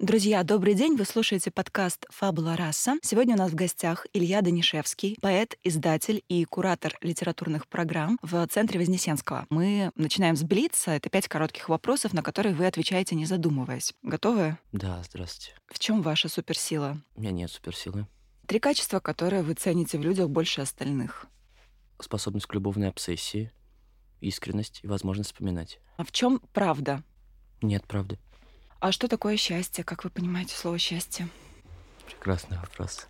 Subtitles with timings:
[0.00, 0.96] Друзья, добрый день!
[0.96, 2.96] Вы слушаете подкаст «Фабула раса».
[3.00, 8.80] Сегодня у нас в гостях Илья Данишевский, поэт, издатель и куратор литературных программ в Центре
[8.80, 9.46] Вознесенского.
[9.50, 10.90] Мы начинаем с Блица.
[10.90, 13.94] Это пять коротких вопросов, на которые вы отвечаете, не задумываясь.
[14.02, 14.58] Готовы?
[14.72, 15.56] Да, здравствуйте.
[15.68, 17.00] В чем ваша суперсила?
[17.14, 18.08] У меня нет суперсилы.
[18.48, 21.26] Три качества, которые вы цените в людях больше остальных.
[22.00, 23.52] Способность к любовной обсессии,
[24.20, 25.78] искренность и возможность вспоминать.
[25.98, 27.04] А в чем правда?
[27.62, 28.18] Нет правды.
[28.84, 29.82] А что такое счастье?
[29.82, 31.26] Как вы понимаете слово счастье?
[32.04, 33.06] Прекрасный вопрос.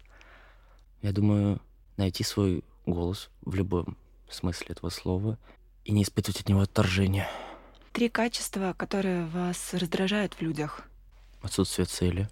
[1.02, 1.60] Я думаю,
[1.96, 3.96] найти свой голос в любом
[4.30, 5.36] смысле этого слова
[5.84, 7.28] и не испытывать от него отторжения.
[7.92, 10.82] Три качества, которые вас раздражают в людях.
[11.42, 12.28] Отсутствие цели,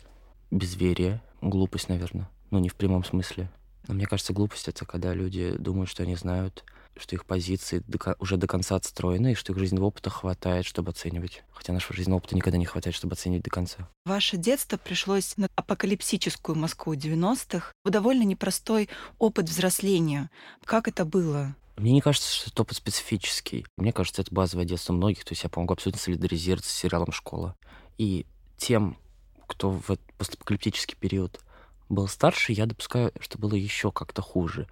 [0.52, 2.30] безверие, глупость, наверное.
[2.52, 3.50] Ну, не в прямом смысле.
[3.88, 6.64] Но мне кажется, глупость— это когда люди думают, что они знают,
[6.96, 10.90] что их позиции до, уже до конца отстроены, и что их жизненного опыта хватает, чтобы
[10.90, 11.42] оценивать.
[11.52, 13.88] Хотя нашего жизненного опыта никогда не хватает, чтобы оценивать до конца.
[14.04, 17.72] Ваше детство пришлось на апокалипсическую Москву 90-х.
[17.84, 20.30] Довольно непростой опыт взросления.
[20.64, 21.54] Как это было?
[21.76, 23.66] Мне не кажется, что это опыт специфический.
[23.76, 25.24] Мне кажется, это базовое детство многих.
[25.24, 27.56] То есть я помогу абсолютно солидаризироваться с сериалом «Школа».
[27.98, 28.98] И тем,
[29.46, 31.40] кто в этот постапокалиптический период
[31.88, 34.68] был старше, я допускаю, что было еще как-то хуже.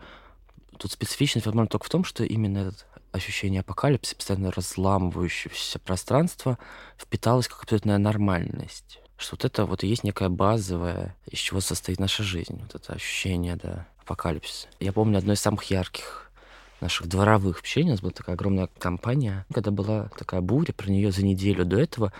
[0.81, 6.59] Тут специфичность, возможно, только в том, что именно это ощущение апокалипсиса, постоянно разламывающееся пространство,
[6.97, 8.99] впиталось как абсолютная нормальность.
[9.19, 12.59] Что вот это вот и есть некая базовая, из чего состоит наша жизнь.
[12.63, 14.69] Вот это ощущение, да, апокалипсиса.
[14.81, 16.31] Я помню одно из самых ярких
[16.81, 17.91] наших дворовых общений.
[17.91, 19.45] У нас была такая огромная компания.
[19.53, 22.11] Когда была такая буря, про нее за неделю до этого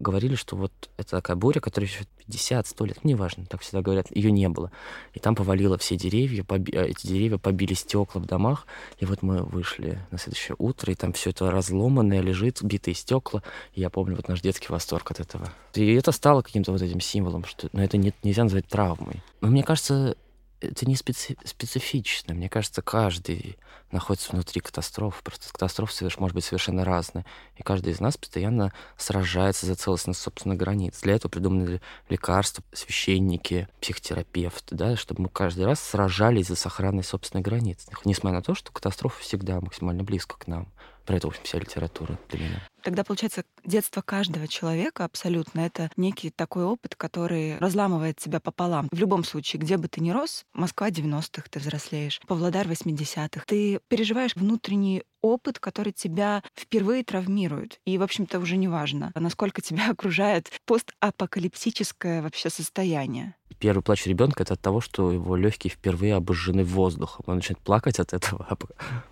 [0.00, 4.06] говорили, что вот это такая буря, которая еще 50-100 лет, ну, неважно, так всегда говорят,
[4.14, 4.72] ее не было.
[5.12, 8.66] И там повалило все деревья, поби- а эти деревья побили стекла в домах,
[8.98, 13.42] и вот мы вышли на следующее утро, и там все это разломанное лежит, битые стекла.
[13.74, 15.52] И я помню вот наш детский восторг от этого.
[15.74, 19.22] И это стало каким-то вот этим символом, что но это не, нельзя назвать травмой.
[19.40, 20.16] Но мне кажется,
[20.60, 22.34] это не специ- специфично.
[22.34, 23.58] Мне кажется, каждый
[23.90, 25.22] находится внутри катастроф.
[25.24, 27.24] Просто катастрофы соверш- может быть совершенно разные.
[27.56, 31.00] И каждый из нас постоянно сражается за целостность собственных границ.
[31.00, 37.44] Для этого придуманы лекарства, священники, психотерапевты, да, чтобы мы каждый раз сражались за сохранность собственных
[37.44, 37.86] границ.
[38.04, 40.68] Несмотря на то, что катастрофа всегда максимально близко к нам.
[41.06, 42.68] Про это, в общем, вся литература для меня.
[42.82, 48.88] Тогда, получается, детство каждого человека абсолютно это некий такой опыт, который разламывает тебя пополам.
[48.90, 53.80] В любом случае, где бы ты ни рос, Москва 90-х, ты взрослеешь, Павлодар 80-х, ты
[53.88, 57.80] переживаешь внутренний опыт, который тебя впервые травмирует.
[57.84, 63.34] И, в общем-то, уже не важно, насколько тебя окружает постапокалиптическое вообще состояние.
[63.60, 67.24] Первый плач ребенка это от того, что его легкие впервые обожжены воздухом.
[67.28, 68.48] Он начинает плакать от этого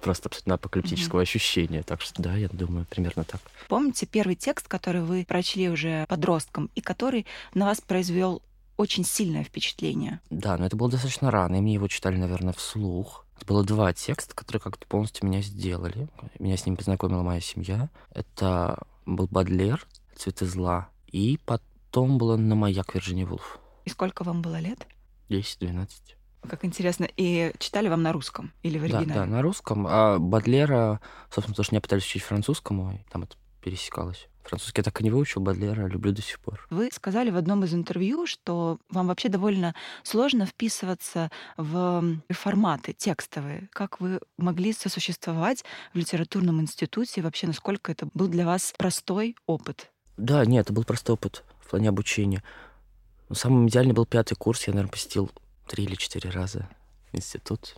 [0.01, 1.83] просто абсолютно апокалиптического ощущения.
[1.83, 3.43] Так что да, я думаю, примерно так.
[3.69, 8.41] Помните первый текст, который вы прочли уже подростком и который на вас произвел
[8.79, 10.21] очень сильное впечатление?
[10.31, 13.27] Да, но это было достаточно рано, и мне его читали, наверное, вслух.
[13.37, 16.09] Это было два текста, которые как-то полностью меня сделали.
[16.39, 17.91] Меня с ним познакомила моя семья.
[18.15, 23.59] Это был Бадлер «Цветы зла», и потом было «На маяк Вирджиния Вулф».
[23.89, 24.87] И сколько вам было лет?
[25.31, 25.89] 10-12.
[26.47, 27.09] Как интересно.
[27.17, 29.21] И читали вам на русском или в Да, оригинале?
[29.21, 29.87] да, на русском.
[29.89, 31.01] А Бадлера,
[31.31, 34.29] собственно, потому что меня пытались учить французскому, и там это пересекалось.
[34.45, 36.67] Французский я так и не выучил, Бадлера люблю до сих пор.
[36.69, 43.71] Вы сказали в одном из интервью, что вам вообще довольно сложно вписываться в форматы текстовые.
[43.73, 47.21] Как вы могли сосуществовать в литературном институте?
[47.21, 49.91] И вообще, насколько это был для вас простой опыт?
[50.19, 52.43] Да, нет, это был простой опыт в плане обучения.
[53.29, 54.67] Но самым идеальный был пятый курс.
[54.67, 55.31] Я, наверное, посетил
[55.67, 56.69] три или четыре раза
[57.13, 57.77] институт.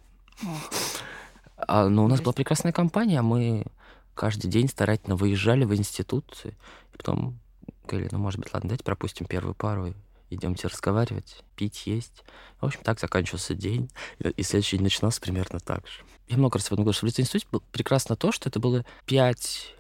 [1.57, 3.21] А, но у нас была прекрасная компания.
[3.23, 3.67] Мы
[4.15, 6.43] каждый день старательно выезжали в институт.
[6.45, 7.39] И потом
[7.87, 9.95] говорили, ну, может быть, ладно, давайте пропустим первую пару.
[10.33, 12.23] Идемте разговаривать, пить, есть.
[12.61, 13.91] В общем, так заканчивался день.
[14.21, 16.05] И, следующий день начинался примерно так же.
[16.29, 18.85] Я много раз об этом говорю, что в институте было прекрасно то, что это было
[19.07, 19.75] пять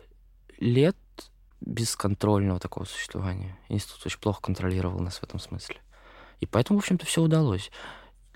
[0.58, 0.96] лет
[1.60, 3.58] бесконтрольного такого существования.
[3.68, 5.76] Институт очень плохо контролировал нас в этом смысле.
[6.40, 7.70] И поэтому, в общем-то, все удалось.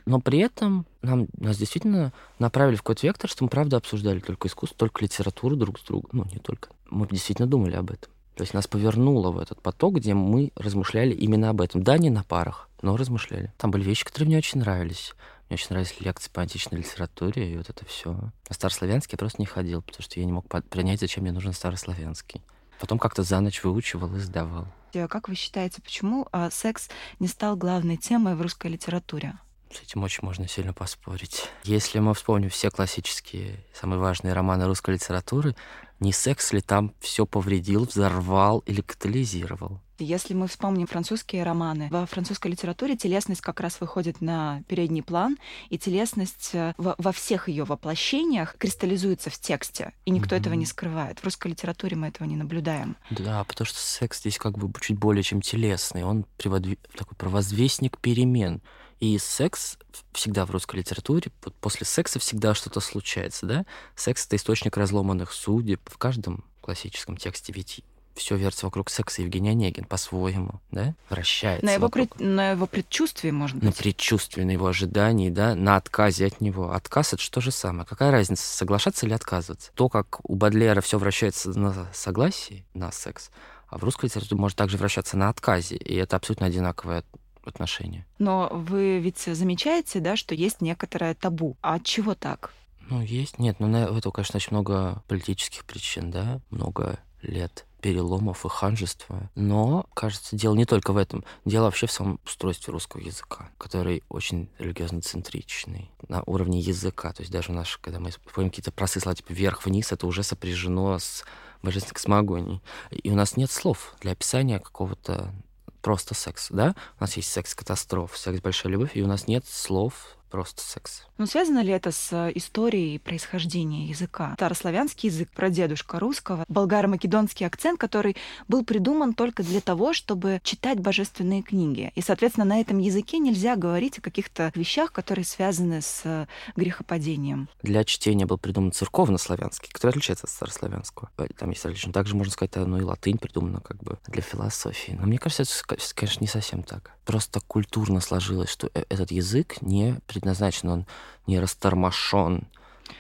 [0.07, 4.49] Но при этом нам, нас действительно направили в какой-то вектор, что мы, правда, обсуждали только
[4.49, 6.11] искусство, только литературу друг с другом.
[6.13, 6.69] Ну, не только.
[6.91, 8.13] Мы действительно думали об этом.
[8.35, 11.83] То есть нас повернуло в этот поток, где мы размышляли именно об этом.
[11.83, 13.53] Да, не на парах, но размышляли.
[13.57, 15.15] Там были вещи, которые мне очень нравились.
[15.49, 18.19] Мне очень нравились лекции по античной литературе, и вот это все.
[18.49, 21.53] А старославянский я просто не ходил, потому что я не мог принять, зачем мне нужен
[21.53, 22.43] старославянский.
[22.81, 24.67] Потом как-то за ночь выучивал и сдавал.
[24.95, 26.89] А как вы считаете, почему а, секс
[27.19, 29.35] не стал главной темой в русской литературе?
[29.73, 31.49] С этим очень можно сильно поспорить.
[31.65, 35.57] Если мы вспомним все классические, самые важные романы русской литературы,
[36.05, 39.81] не секс ли там все повредил, взорвал или катализировал?
[39.99, 45.39] Если мы вспомним французские романы, во французской литературе телесность как раз выходит на передний план,
[45.71, 50.41] и телесность э, во, во всех ее воплощениях кристаллизуется в тексте, и никто mm-hmm.
[50.41, 51.21] этого не скрывает.
[51.21, 52.97] В русской литературе мы этого не наблюдаем.
[53.11, 58.63] Да, потому что секс здесь как бы чуть более чем телесный, он такой провозвестник перемен.
[59.05, 59.77] И секс
[60.15, 61.31] всегда в русской литературе,
[61.61, 63.67] после секса всегда что-то случается, да?
[63.95, 65.83] Секс— это источник разломанных судеб.
[65.93, 67.83] В каждом классическом тексте ведь
[68.15, 69.21] все вертится вокруг секса.
[69.21, 71.67] Евгений Онегин по-своему, да, вращается.
[71.67, 73.65] На его, пред, на его предчувствии, может быть.
[73.65, 76.73] На предчувствии, на его ожидании, да, на отказе от него.
[76.73, 77.85] Отказ— это что же самое?
[77.85, 79.71] Какая разница, соглашаться или отказываться?
[79.75, 83.31] То, как у Бадлера все вращается на согласии, на секс,
[83.69, 85.77] а в русской литературе может также вращаться на отказе.
[85.77, 87.05] И это абсолютно одинаковое
[87.47, 88.07] отношения.
[88.19, 91.57] Но вы ведь замечаете, да, что есть некоторое табу.
[91.61, 92.53] А от чего так?
[92.91, 93.39] Ну, есть.
[93.39, 99.31] Нет, ну, на этого, конечно, очень много политических причин, да, много лет переломов и ханжества.
[99.35, 101.23] Но, кажется, дело не только в этом.
[101.45, 107.13] Дело вообще в самом устройстве русского языка, который очень религиозно-центричный на уровне языка.
[107.13, 110.99] То есть даже наш, когда мы используем какие-то простые слова типа вверх-вниз, это уже сопряжено
[110.99, 111.25] с
[111.63, 112.63] божественной космогонией.
[112.91, 115.35] И у нас нет слов для описания какого-то
[115.85, 116.75] просто секс, да?
[116.99, 121.05] У нас есть секс-катастроф, секс-большая любовь, и у нас нет слов просто секс.
[121.17, 124.33] Ну, связано ли это с э, историей происхождения языка?
[124.35, 128.17] Старославянский язык, прадедушка русского, болгаро-македонский акцент, который
[128.49, 131.93] был придуман только для того, чтобы читать божественные книги.
[131.95, 136.27] И, соответственно, на этом языке нельзя говорить о каких-то вещах, которые связаны с э,
[136.57, 137.49] грехопадением.
[137.63, 141.11] Для чтения был придуман церковно-славянский, который отличается от старославянского.
[141.19, 141.93] Э, там есть различные.
[141.93, 144.99] Также можно сказать, ну и латынь придумана как бы для философии.
[144.99, 146.91] Но мне кажется, это, конечно, не совсем так.
[147.05, 150.87] Просто культурно сложилось, что этот язык не предназначен, он
[151.27, 152.49] не растормошен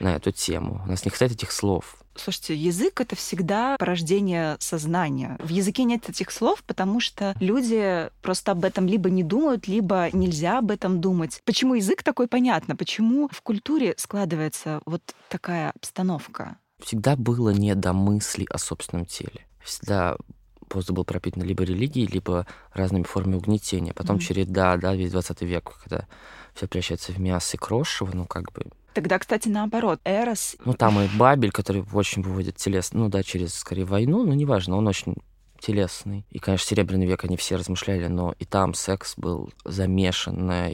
[0.00, 0.82] на эту тему.
[0.86, 1.96] У нас не хватает этих слов.
[2.16, 5.36] Слушайте, язык— это всегда порождение сознания.
[5.40, 10.08] В языке нет этих слов, потому что люди просто об этом либо не думают, либо
[10.12, 11.42] нельзя об этом думать.
[11.44, 12.76] Почему язык такой, понятно.
[12.76, 16.56] Почему в культуре складывается вот такая обстановка?
[16.80, 19.46] Всегда было не до мысли о собственном теле.
[19.62, 20.16] Всегда
[20.70, 23.92] воздух был пропитан либо религией, либо разными формами угнетения.
[23.92, 24.20] Потом mm-hmm.
[24.20, 26.06] череда, да, весь 20 век, когда
[26.54, 28.64] все превращается в мясо и крошево, ну, как бы...
[28.94, 30.56] Тогда, кстати, наоборот, Эрос...
[30.64, 34.76] Ну, там и Бабель, который очень выводит телесно, ну, да, через, скорее, войну, но неважно,
[34.76, 35.16] он очень
[35.58, 36.24] телесный.
[36.30, 40.70] И, конечно, Серебряный век они все размышляли, но и там секс был замешан на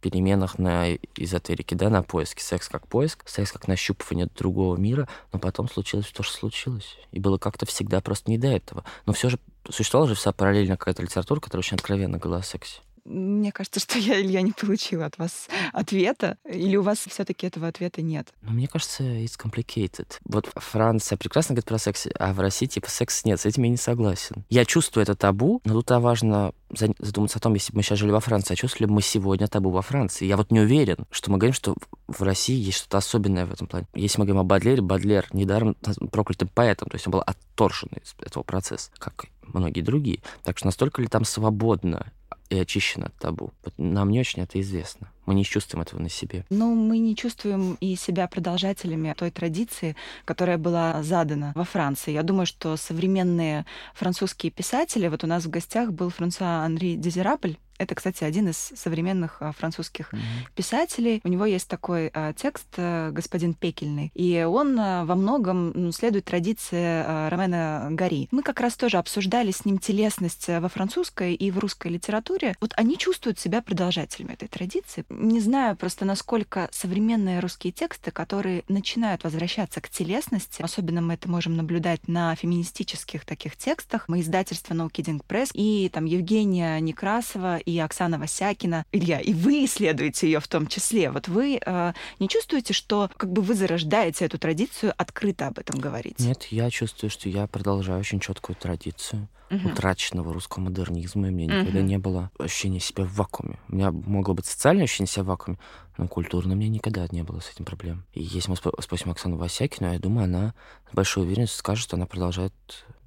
[0.00, 2.42] переменах на эзотерике, да, на поиске.
[2.42, 6.96] Секс как поиск, секс как нащупывание другого мира, но потом случилось то, что случилось.
[7.10, 8.84] И было как-то всегда просто не до этого.
[9.06, 9.38] Но все же
[9.68, 12.80] существовала же вся параллельно какая-то литература, которая очень откровенно говорила о сексе.
[13.04, 16.38] Мне кажется, что я, Илья, не получила от вас ответа.
[16.44, 18.28] Или у вас все таки этого ответа нет?
[18.42, 20.06] Ну, мне кажется, it's complicated.
[20.24, 23.40] Вот Франция прекрасно говорит про секс, а в России типа секс нет.
[23.40, 24.44] С этим я не согласен.
[24.48, 28.10] Я чувствую это табу, но тут важно задуматься о том, если бы мы сейчас жили
[28.10, 30.26] во Франции, а чувствовали бы мы сегодня табу во Франции?
[30.26, 31.74] Я вот не уверен, что мы говорим, что
[32.06, 33.86] в России есть что-то особенное в этом плане.
[33.94, 35.74] Если мы говорим о Бадлере, Бадлер недаром
[36.12, 40.20] проклятым поэтом, то есть он был отторжен из этого процесса, как многие другие.
[40.42, 42.12] Так что настолько ли там свободно
[42.50, 43.52] и очищен от табу.
[43.76, 45.10] Нам не очень это известно.
[45.26, 46.44] Мы не чувствуем этого на себе.
[46.48, 52.12] Ну, мы не чувствуем и себя продолжателями той традиции, которая была задана во Франции.
[52.12, 57.58] Я думаю, что современные французские писатели, вот у нас в гостях был Франсуа Анри Дезирабль,
[57.78, 60.54] это, кстати, один из современных а, французских mm-hmm.
[60.54, 61.20] писателей.
[61.24, 66.24] У него есть такой а, текст а, «Господин Пекельный», и он а, во многом следует
[66.24, 68.28] традиции а, Ромена Гари.
[68.30, 72.54] Мы как раз тоже обсуждали с ним телесность во французской и в русской литературе.
[72.60, 78.64] Вот они чувствуют себя продолжателями этой традиции не знаю просто, насколько современные русские тексты, которые
[78.68, 84.74] начинают возвращаться к телесности, особенно мы это можем наблюдать на феминистических таких текстах, мы издательство
[84.74, 88.86] No Kidding Press, и там Евгения Некрасова и Оксана Васякина.
[88.92, 91.10] Илья, и вы исследуете ее в том числе.
[91.10, 95.78] Вот вы э, не чувствуете, что как бы вы зарождаете эту традицию открыто об этом
[95.78, 96.18] говорить?
[96.18, 99.68] Нет, я чувствую, что я продолжаю очень четкую традицию угу.
[99.68, 103.58] утраченного русского модернизма, и мне никогда не было ощущения себя в вакууме.
[103.68, 105.58] У меня могло быть социальное ощущение себя в вакууме,
[105.98, 108.06] но культурно мне никогда не было с этим проблем.
[108.14, 110.54] И если мы спросим Оксану Васякину, я думаю, она
[110.90, 112.54] с большой уверенностью скажет, что она продолжает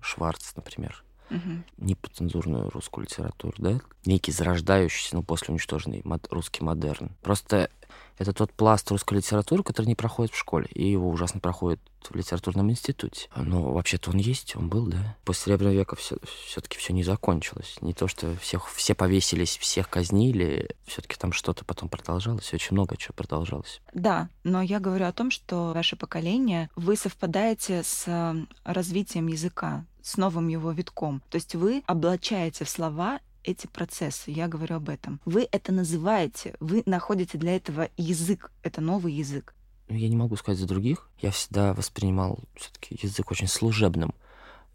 [0.02, 1.64] Шварц, например, угу.
[1.78, 7.12] непоцензурную русскую литературу, да, некий зарождающийся, ну, после уничтоженный мод, русский модерн.
[7.22, 7.70] Просто
[8.18, 12.16] это тот пласт русской литературы, который не проходит в школе, и его ужасно проходит в
[12.16, 13.30] литературном институте.
[13.36, 15.18] Но вообще-то он есть, он был, да.
[15.24, 17.78] После Серебряного века все, все-таки все не закончилось.
[17.82, 22.98] Не то, что всех, все повесились, всех казнили, все-таки там что-то потом продолжалось, очень много
[22.98, 23.82] чего продолжалось.
[23.94, 30.18] Да, но я говорю о том, что ваше поколение, вы совпадаете с развитием языка, с
[30.18, 31.22] новым его витком.
[31.30, 34.32] То есть вы облачаете в слова эти процессы.
[34.32, 35.20] Я говорю об этом.
[35.26, 39.56] Вы это называете, вы находите для этого язык, это новый язык.
[39.90, 41.10] Ну, я не могу сказать за других.
[41.22, 44.14] Я всегда воспринимал все-таки язык очень служебным.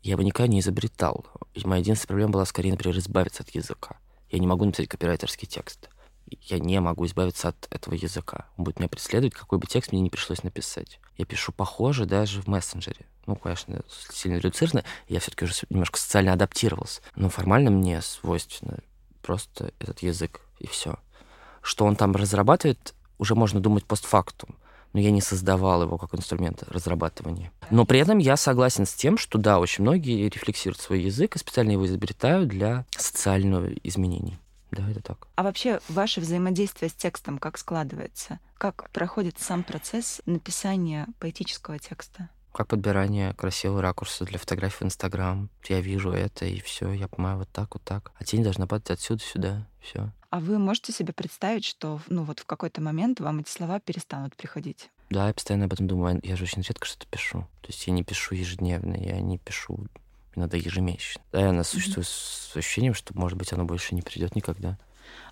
[0.03, 1.25] Я его никогда не изобретал.
[1.55, 3.97] И моя единственная проблема была скорее, например, избавиться от языка.
[4.31, 5.89] Я не могу написать копирайтерский текст.
[6.43, 8.47] Я не могу избавиться от этого языка.
[8.57, 11.01] Он будет меня преследовать, какой бы текст мне не пришлось написать.
[11.17, 16.33] Я пишу похоже даже в мессенджере ну, конечно, сильно редуцировано, я все-таки уже немножко социально
[16.33, 17.03] адаптировался.
[17.15, 18.79] Но формально мне свойственно
[19.21, 20.97] просто этот язык, и все.
[21.61, 24.57] Что он там разрабатывает, уже можно думать постфактум
[24.93, 27.53] но я не создавал его как инструмент разрабатывания.
[27.71, 31.39] Но при этом я согласен с тем, что да, очень многие рефлексируют свой язык и
[31.39, 34.39] специально его изобретают для социального изменения.
[34.71, 35.29] Да, это так.
[35.37, 38.41] А вообще ваше взаимодействие с текстом как складывается?
[38.59, 42.29] Как проходит сам процесс написания поэтического текста?
[42.57, 45.51] как подбирание красивого ракурса для фотографий в Инстаграм.
[45.69, 48.13] Я вижу это, и все, я понимаю, вот так, вот так.
[48.19, 50.11] А тень должна падать отсюда сюда, все.
[50.31, 54.37] А вы можете себе представить, что ну вот в какой-то момент вам эти слова перестанут
[54.37, 54.91] приходить?
[55.11, 56.19] Да, я постоянно об этом думаю.
[56.23, 57.41] Я же очень редко что-то пишу.
[57.61, 59.87] То есть я не пишу ежедневно, я не пишу
[60.37, 61.23] иногда ежемесячно.
[61.33, 62.53] Да, я существую mm-hmm.
[62.53, 64.79] с ощущением, что, может быть, оно больше не придет никогда.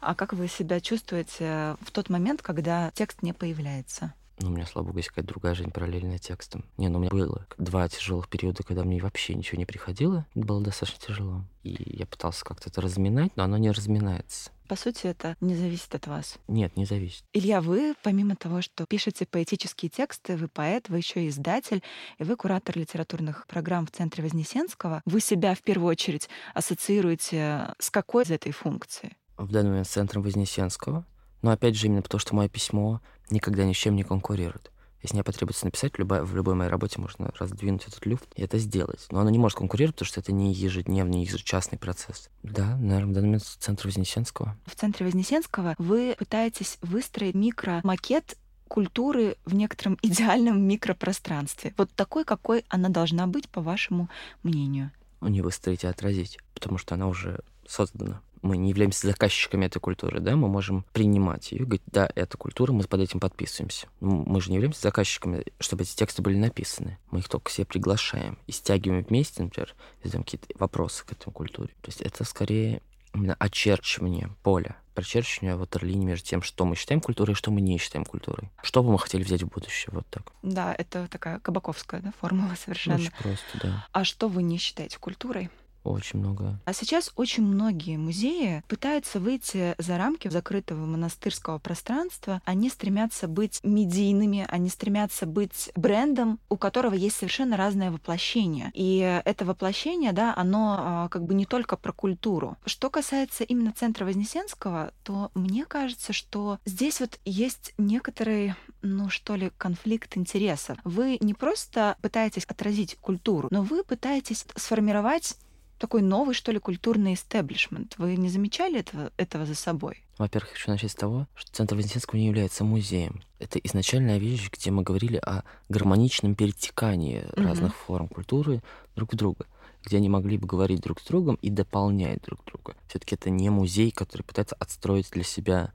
[0.00, 4.14] А как вы себя чувствуете в тот момент, когда текст не появляется?
[4.38, 6.64] Ну, у меня, слава богу, есть какая-то другая жизнь параллельная текстом.
[6.76, 10.26] Не, ну у меня было два тяжелых периода, когда мне вообще ничего не приходило.
[10.34, 11.44] Это было достаточно тяжело.
[11.62, 14.50] И я пытался как-то это разминать, но оно не разминается.
[14.68, 16.38] По сути, это не зависит от вас.
[16.48, 17.24] Нет, не зависит.
[17.32, 21.82] Илья, вы, помимо того, что пишете поэтические тексты, вы поэт, вы еще и издатель,
[22.18, 25.02] и вы куратор литературных программ в Центре Вознесенского.
[25.04, 29.16] Вы себя в первую очередь ассоциируете с какой из этой функции?
[29.36, 31.04] В данный момент с Центром Вознесенского.
[31.42, 34.70] Но опять же, именно потому, что мое письмо никогда ни с чем не конкурирует.
[35.04, 38.42] Если мне потребуется написать, в любой, в любой моей работе можно раздвинуть этот люфт и
[38.42, 39.06] это сделать.
[39.10, 42.30] Но оно не может конкурировать, потому что это не ежедневный, ежечасный процесс.
[42.42, 44.56] Да, наверное, в данный момент в центре Вознесенского.
[44.64, 51.74] В центре Вознесенского вы пытаетесь выстроить микромакет культуры в некотором идеальном микропространстве.
[51.76, 54.08] Вот такой, какой она должна быть, по вашему
[54.42, 54.90] мнению.
[55.20, 60.20] Не выстроить, а отразить, потому что она уже создана мы не являемся заказчиками этой культуры,
[60.20, 63.88] да, мы можем принимать ее, говорить, да, эта культура, мы под этим подписываемся.
[64.00, 66.98] Мы же не являемся заказчиками, чтобы эти тексты были написаны.
[67.10, 71.70] Мы их только себе приглашаем и стягиваем вместе, например, задаем какие-то вопросы к этой культуре.
[71.80, 72.82] То есть это скорее
[73.14, 77.78] именно очерчивание поля, прочерчивание ватерлинии между тем, что мы считаем культурой и что мы не
[77.78, 78.50] считаем культурой.
[78.62, 80.32] Что бы мы хотели взять в будущее, вот так.
[80.42, 82.96] Да, это такая кабаковская да, формула совершенно.
[82.96, 83.86] Очень просто, да.
[83.92, 85.48] А что вы не считаете культурой?
[85.84, 86.58] Очень много.
[86.64, 92.40] А сейчас очень многие музеи пытаются выйти за рамки закрытого монастырского пространства.
[92.46, 98.70] Они стремятся быть медийными, они стремятся быть брендом, у которого есть совершенно разное воплощение.
[98.72, 102.56] И это воплощение, да, оно а, как бы не только про культуру.
[102.64, 109.36] Что касается именно центра Вознесенского, то мне кажется, что здесь вот есть некоторый, ну что
[109.36, 110.78] ли, конфликт интересов.
[110.84, 115.36] Вы не просто пытаетесь отразить культуру, но вы пытаетесь сформировать
[115.78, 117.94] такой новый, что ли, культурный истеблишмент.
[117.98, 120.04] Вы не замечали этого, этого за собой?
[120.18, 123.22] Во-первых, хочу начать с того, что Центр Вознесенского не является музеем.
[123.38, 127.42] Это изначальная вещь, где мы говорили о гармоничном перетекании mm-hmm.
[127.42, 128.62] разных форм культуры
[128.94, 129.46] друг в друга
[129.84, 132.74] где они могли бы говорить друг с другом и дополнять друг друга.
[132.88, 135.72] Все-таки это не музей, который пытается отстроить для себя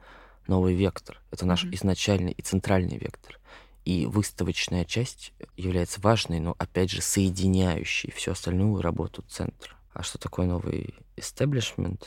[0.47, 1.21] новый вектор.
[1.31, 1.75] Это наш mm-hmm.
[1.75, 3.39] изначальный и центральный вектор.
[3.85, 9.75] И выставочная часть является важной, но опять же соединяющей всю остальную работу центра.
[9.99, 12.05] А что такое новый establishment?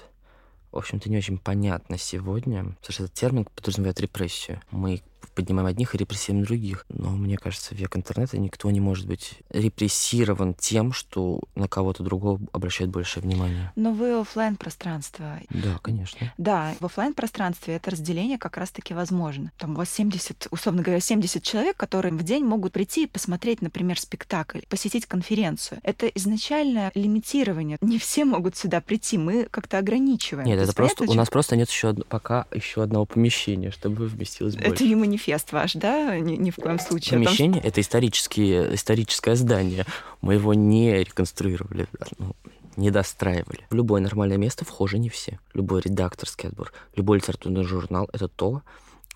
[0.71, 4.63] В общем-то, не очень понятно сегодня, потому что этот термин подразумевает репрессию.
[4.71, 5.03] Мы
[5.35, 6.85] поднимаем одних и репрессируем других.
[6.89, 12.03] Но мне кажется, в век интернета никто не может быть репрессирован тем, что на кого-то
[12.03, 13.73] другого обращает больше внимания.
[13.77, 15.41] Но вы офлайн пространство.
[15.51, 16.33] Да, конечно.
[16.39, 19.53] Да, в офлайн пространстве это разделение как раз-таки возможно.
[19.59, 23.63] Там у вас 70, условно говоря, 70 человек, которые в день могут прийти и посмотреть,
[23.63, 25.81] например, спектакль, посетить конференцию.
[25.83, 27.79] Это изначально лимитирование.
[27.81, 30.47] Не все могут сюда прийти, мы как-то ограничиваем.
[30.47, 34.55] Нет, это просто понятно, у нас просто нет еще пока еще одного помещения, чтобы вместилось
[34.55, 34.71] больше.
[34.71, 36.19] Это ему манифест ваш, да?
[36.19, 37.19] Ни, ни в коем случае.
[37.21, 39.85] Помещение это исторические, историческое здание.
[40.23, 41.87] Мы его не реконструировали,
[42.19, 42.35] ну,
[42.77, 43.67] не достраивали.
[43.71, 45.39] В любое нормальное место вхожи не все.
[45.53, 48.63] Любой редакторский отбор, любой литературный журнал— это то,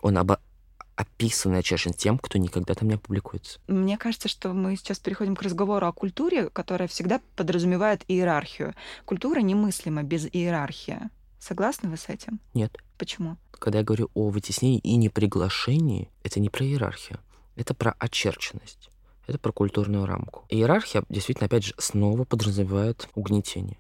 [0.03, 0.33] он об
[0.97, 3.59] описанный очерчен тем, кто никогда там не опубликуется.
[3.67, 8.75] Мне кажется, что мы сейчас переходим к разговору о культуре, которая всегда подразумевает иерархию.
[9.05, 10.99] Культура немыслима без иерархии.
[11.39, 12.41] Согласны вы с этим?
[12.55, 12.77] Нет.
[12.99, 13.37] Почему?
[13.53, 17.21] Когда я говорю о вытеснении и неприглашении, это не про иерархию,
[17.57, 18.91] это про очерченность.
[19.27, 20.45] Это про культурную рамку.
[20.49, 23.77] Иерархия, действительно, опять же, снова подразумевает угнетение.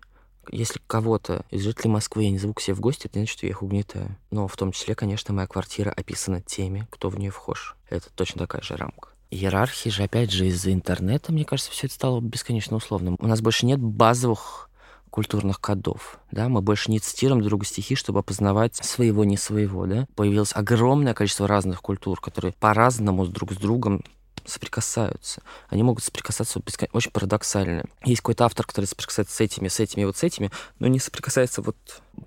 [0.51, 3.47] Если кого-то из жителей Москвы я не зову к себе в гости, это значит, что
[3.47, 4.17] я их угнетаю.
[4.31, 7.77] Но в том числе, конечно, моя квартира описана теми, кто в нее вхож.
[7.89, 9.11] Это точно такая же рамка.
[9.31, 13.17] Иерархии же, опять же, из-за интернета, мне кажется, все это стало бесконечно условным.
[13.19, 14.66] У нас больше нет базовых
[15.17, 19.87] культурных кодов, да, мы больше не цитируем друг друга стихи, чтобы опознавать своего, не своего,
[19.87, 20.07] да.
[20.15, 24.05] Появилось огромное количество разных культур, которые по-разному друг с другом
[24.45, 25.41] соприкасаются.
[25.71, 26.91] Они могут соприкасаться бескон...
[26.93, 27.85] очень парадоксально.
[28.05, 31.63] Есть какой-то автор, который соприкасается с этими, с этими, вот с этими, но не соприкасается
[31.63, 31.77] вот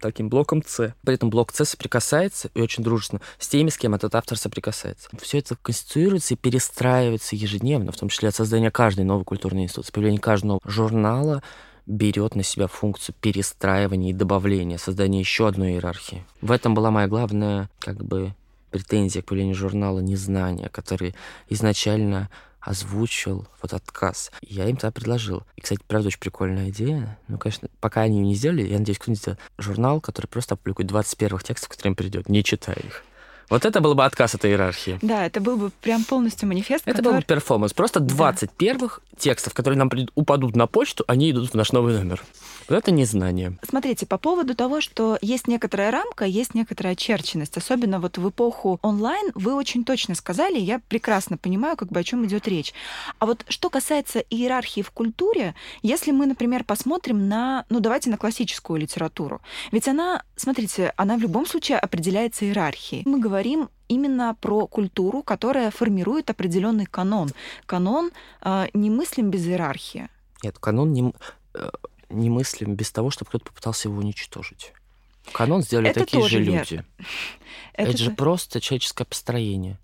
[0.02, 0.96] таким блоком С.
[1.04, 5.10] При этом блок С соприкасается и очень дружественно с теми, с кем этот автор соприкасается.
[5.22, 9.92] Все это конституируется и перестраивается ежедневно, в том числе от создания каждой новой культурной институции,
[9.92, 11.44] появления каждого журнала,
[11.90, 16.24] берет на себя функцию перестраивания и добавления, создания еще одной иерархии.
[16.40, 18.34] В этом была моя главная как бы
[18.70, 21.16] претензия к появлению журнала «Незнание», который
[21.50, 22.30] изначально
[22.60, 24.32] озвучил вот отказ.
[24.42, 25.44] Я им тогда предложил.
[25.56, 27.18] И, кстати, правда, очень прикольная идея.
[27.28, 31.18] Ну, конечно, пока они ее не сделали, я надеюсь, кто-нибудь журнал, который просто опубликует 20
[31.18, 33.04] первых текстов, которые им придет, не читая их.
[33.50, 35.00] Вот это был бы отказ от иерархии.
[35.02, 36.84] Да, это был бы прям полностью манифест.
[36.86, 37.14] Это который...
[37.14, 37.74] был бы перформанс.
[37.74, 38.56] Просто 20 да.
[38.58, 42.24] первых текстов, которые нам упадут на почту, они идут в наш новый номер.
[42.70, 43.58] Вот это незнание.
[43.68, 47.58] Смотрите, по поводу того, что есть некоторая рамка, есть некоторая очерченность.
[47.58, 52.04] Особенно вот в эпоху онлайн вы очень точно сказали, я прекрасно понимаю, как бы о
[52.04, 52.74] чем идет речь.
[53.18, 58.18] А вот что касается иерархии в культуре, если мы, например, посмотрим на, ну давайте на
[58.18, 59.42] классическую литературу,
[59.72, 63.02] ведь она, смотрите, она в любом случае определяется иерархией.
[63.06, 63.39] Мы говорим
[63.88, 67.30] именно про культуру, которая формирует определенный канон.
[67.66, 70.10] Канон э, не мыслим без иерархии.
[70.44, 71.14] Нет, канон не,
[71.54, 71.70] э,
[72.10, 74.74] не мыслим без того, чтобы кто-то попытался его уничтожить.
[75.32, 76.60] Канон сделали это такие же верно.
[76.60, 76.84] люди.
[77.74, 79.80] Это, это же просто человеческое построение.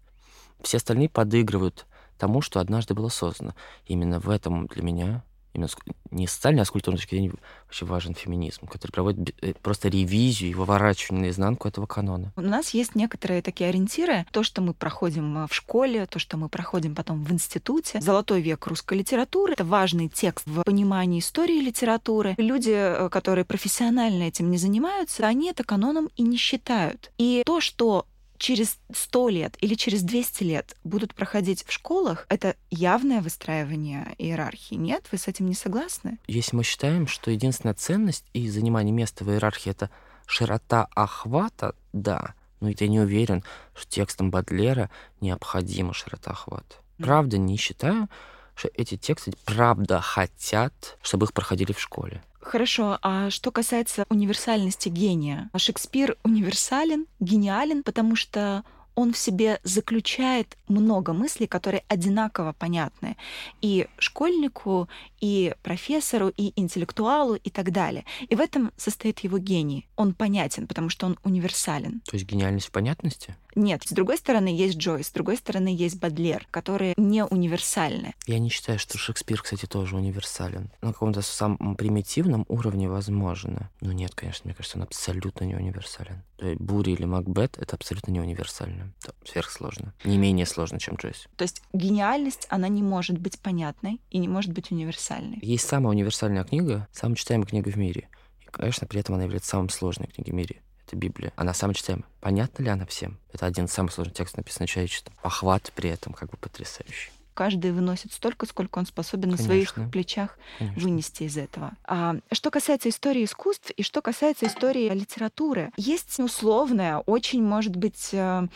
[0.61, 1.85] Все остальные подыгрывают
[2.17, 3.55] тому, что однажды было создано.
[3.85, 5.23] Именно в этом для меня
[5.55, 5.69] именно
[6.11, 7.31] не социальной, а с культурной точки зрения
[7.65, 12.31] вообще важен феминизм, который проводит э, просто ревизию и выворачивание наизнанку этого канона.
[12.35, 14.25] У нас есть некоторые такие ориентиры.
[14.31, 17.99] То, что мы проходим э, в школе, то, что мы проходим потом в институте.
[18.01, 22.35] Золотой век русской литературы— это важный текст в понимании истории литературы.
[22.37, 27.11] Люди, э, которые профессионально этим не занимаются, они это каноном и не считают.
[27.17, 28.05] И то, что
[28.37, 34.75] через 100 лет или через 200 лет будут проходить в школах, это явное выстраивание иерархии.
[34.75, 35.05] Нет?
[35.11, 36.19] Вы с этим не согласны?
[36.27, 39.89] Если мы считаем, что единственная ценность и занимание места в иерархии— это
[40.25, 42.33] широта охвата, да.
[42.59, 43.43] Но я не уверен,
[43.75, 44.89] что текстом Бадлера
[45.21, 46.75] необходима широта охвата.
[46.97, 48.09] Правда, не считаю,
[48.55, 52.23] что эти тексты правда хотят, чтобы их проходили в школе.
[52.45, 55.49] Хорошо, а что касается универсальности гения?
[55.57, 63.17] Шекспир универсален, гениален, потому что он в себе заключает много мыслей, которые одинаково понятны
[63.61, 64.87] и школьнику,
[65.19, 68.05] и профессору, и интеллектуалу, и так далее.
[68.29, 69.87] И в этом состоит его гений.
[69.95, 72.01] Он понятен, потому что он универсален.
[72.05, 73.35] То есть гениальность в понятности?
[73.55, 78.13] Нет, с другой стороны есть Джойс, с другой стороны есть Бадлер, которые не универсальны.
[78.27, 80.69] Я не считаю, что Шекспир, кстати, тоже универсален.
[80.81, 83.69] На каком-то самом примитивном уровне возможно.
[83.79, 86.23] Но нет, конечно, мне кажется, он абсолютно не универсален.
[86.37, 88.93] То есть Бури или Макбет— это абсолютно не универсально.
[89.01, 89.93] Это сверхсложно.
[90.03, 91.27] Не менее сложно, чем Джойс.
[91.37, 95.39] То есть гениальность, она не может быть понятной и не может быть универсальной.
[95.41, 98.09] Есть самая универсальная книга, самая читаемая книга в мире.
[98.41, 100.61] И, конечно, при этом она является самой сложной книгой в мире
[100.95, 101.33] это Библия.
[101.35, 102.05] Она самая читаемая.
[102.21, 103.17] Понятно ли она всем?
[103.33, 105.13] Это один из самых сложных текстов, написанный человечеством.
[105.21, 109.43] Охват при этом как бы потрясающий каждый выносит столько, сколько он способен Конечно.
[109.43, 110.81] на своих плечах Конечно.
[110.81, 111.73] вынести из этого.
[111.83, 118.11] А, что касается истории искусств и что касается истории литературы, есть условная, очень, может быть,
[118.13, 118.47] э,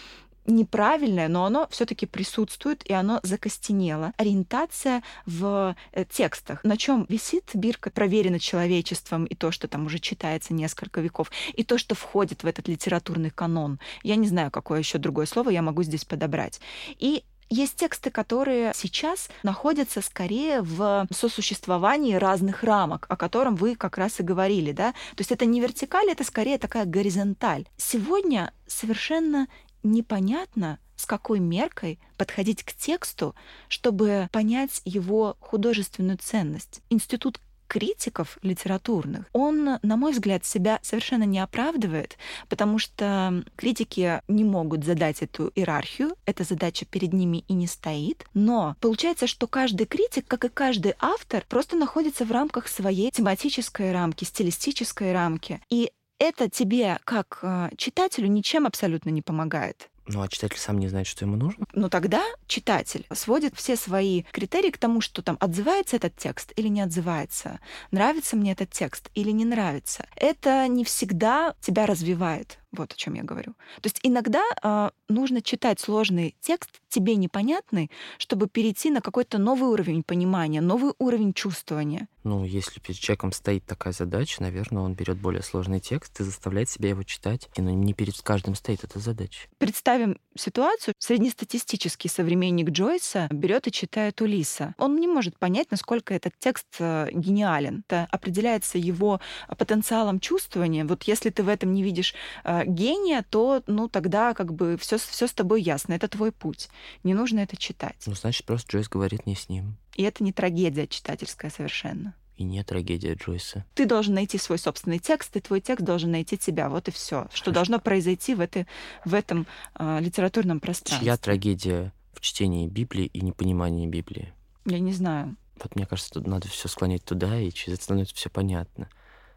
[0.49, 4.13] неправильное, но оно все-таки присутствует, и оно закостенело.
[4.17, 6.63] Ориентация в э, текстах.
[6.63, 11.63] На чем висит бирка, проверена человечеством, и то, что там уже читается несколько веков, и
[11.63, 13.79] то, что входит в этот литературный канон.
[14.03, 16.59] Я не знаю, какое еще другое слово я могу здесь подобрать.
[16.97, 23.97] И есть тексты, которые сейчас находятся скорее в сосуществовании разных рамок, о котором вы как
[23.97, 24.91] раз и говорили, да?
[24.91, 27.67] То есть это не вертикаль, это скорее такая горизонталь.
[27.75, 29.47] Сегодня совершенно
[29.83, 33.35] непонятно, с какой меркой подходить к тексту,
[33.67, 36.81] чтобы понять его художественную ценность.
[36.89, 37.39] Институт
[37.69, 42.17] критиков литературных, он, на мой взгляд, себя совершенно не оправдывает,
[42.49, 48.25] потому что критики не могут задать эту иерархию, эта задача перед ними и не стоит,
[48.33, 53.91] но получается, что каждый критик, как и каждый автор, просто находится в рамках своей тематической
[53.91, 59.89] рамки, стилистической рамки, и это тебе, как э, читателю, ничем абсолютно не помогает.
[60.11, 61.65] Ну, а читатель сам не знает, что ему нужно?
[61.73, 66.67] Ну, тогда читатель сводит все свои критерии к тому, что там отзывается этот текст или
[66.67, 67.59] не отзывается,
[67.91, 70.07] нравится мне этот текст или не нравится.
[70.15, 72.57] Это не всегда тебя развивает.
[72.71, 73.53] Вот о чем я говорю.
[73.81, 79.69] То есть иногда э, нужно читать сложный текст, тебе непонятный, чтобы перейти на какой-то новый
[79.69, 82.07] уровень понимания, новый уровень чувствования.
[82.23, 86.69] Ну, если перед человеком стоит такая задача, наверное, он берет более сложный текст и заставляет
[86.69, 87.49] себя его читать.
[87.55, 89.47] И ну, не перед каждым стоит эта задача.
[89.57, 90.93] Представим ситуацию.
[90.99, 94.75] Среднестатистический современник Джойса берет и читает Улиса.
[94.77, 97.83] Он не может понять, насколько этот текст э, гениален.
[97.87, 99.21] Это определяется его
[99.57, 100.85] потенциалом чувствования.
[100.85, 104.97] Вот если ты в этом не видишь э, гения, то ну тогда как бы все,
[104.97, 106.69] все с тобой ясно, это твой путь.
[107.03, 107.95] Не нужно это читать.
[108.05, 109.77] Ну, значит, просто Джойс говорит не с ним.
[109.95, 112.13] И это не трагедия читательская совершенно.
[112.37, 113.65] И не трагедия Джойса.
[113.75, 116.69] Ты должен найти свой собственный текст, и твой текст должен найти тебя.
[116.69, 117.27] Вот и все.
[117.33, 118.65] Что должно произойти в, этой,
[119.03, 119.45] в этом
[119.77, 121.05] э, литературном пространстве.
[121.05, 124.33] Чья трагедия в чтении Библии и непонимании Библии?
[124.65, 125.35] Я не знаю.
[125.61, 128.89] Вот мне кажется, тут надо все склонять туда, и через это становится все понятно.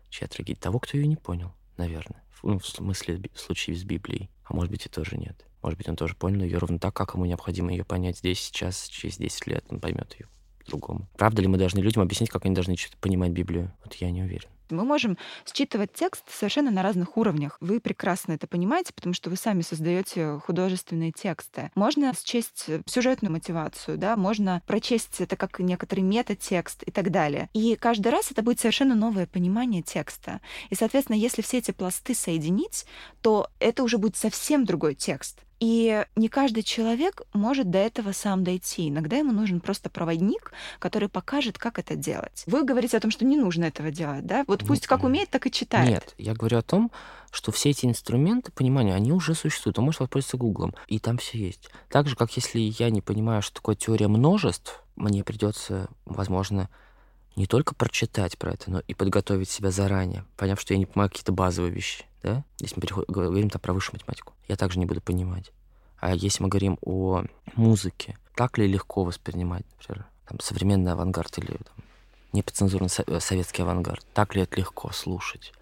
[0.08, 0.61] Чья трагедия?
[0.61, 4.31] Того, кто ее не понял, наверное ну, в смысле, в случае с Библией.
[4.44, 5.46] А может быть, и тоже нет.
[5.62, 8.88] Может быть, он тоже понял ее ровно так, как ему необходимо ее понять здесь, сейчас,
[8.88, 10.26] через 10 лет он поймет ее
[10.59, 11.09] по-другому.
[11.16, 13.72] Правда ли мы должны людям объяснить, как они должны понимать Библию?
[13.85, 14.48] Вот я не уверен.
[14.70, 15.18] Мы можем
[15.53, 17.57] считывать текст совершенно на разных уровнях.
[17.61, 21.70] Вы прекрасно это понимаете, потому что вы сами создаете художественные тексты.
[21.75, 27.48] Можно счесть сюжетную мотивацию, да, можно прочесть это как некоторый метатекст и так далее.
[27.53, 30.40] И каждый раз это будет совершенно новое понимание текста.
[30.70, 32.87] И, соответственно, если все эти пласты соединить,
[33.20, 35.40] то это уже будет совсем другой текст.
[35.62, 38.88] И не каждый человек может до этого сам дойти.
[38.88, 42.42] Иногда ему нужен просто проводник, который покажет, как это делать.
[42.48, 44.42] Вы говорите о том, что не нужно этого делать, да?
[44.48, 45.88] Вот пусть как умеет, так и читает.
[45.88, 46.90] Нет, я говорю о том,
[47.31, 49.79] что все эти инструменты понимания, они уже существуют.
[49.79, 51.70] Он может воспользоваться Гуглом, и там все есть.
[51.88, 56.70] Так же, как если я не понимаю, что такое теория множеств, мне придется, возможно,
[57.37, 61.09] не только прочитать про это, но и подготовить себя заранее, поняв, что я не понимаю
[61.09, 62.05] какие-то базовые вещи.
[62.22, 62.44] Да?
[62.58, 63.08] Если мы переход...
[63.08, 65.52] говорим там про высшую математику, я также не буду понимать.
[65.98, 71.56] А если мы говорим о музыке, так ли легко воспринимать, например, там, современный авангард или
[71.56, 71.85] там,
[72.32, 72.88] неподцензурный
[73.20, 75.52] советский авангард, так ли это легко слушать?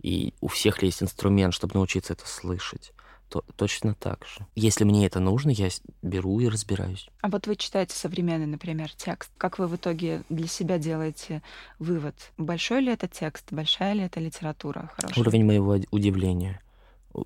[0.00, 2.92] И у всех ли есть инструмент, чтобы научиться это слышать?
[3.28, 4.46] То точно так же.
[4.54, 5.68] Если мне это нужно, я
[6.02, 7.08] беру и разбираюсь.
[7.22, 9.30] А вот вы читаете современный, например, текст.
[9.36, 11.42] Как вы в итоге для себя делаете
[11.78, 12.14] вывод?
[12.38, 13.52] Большой ли это текст?
[13.52, 14.90] Большая ли это литература?
[14.96, 15.20] Хорошая?
[15.20, 16.60] Уровень моего удивления.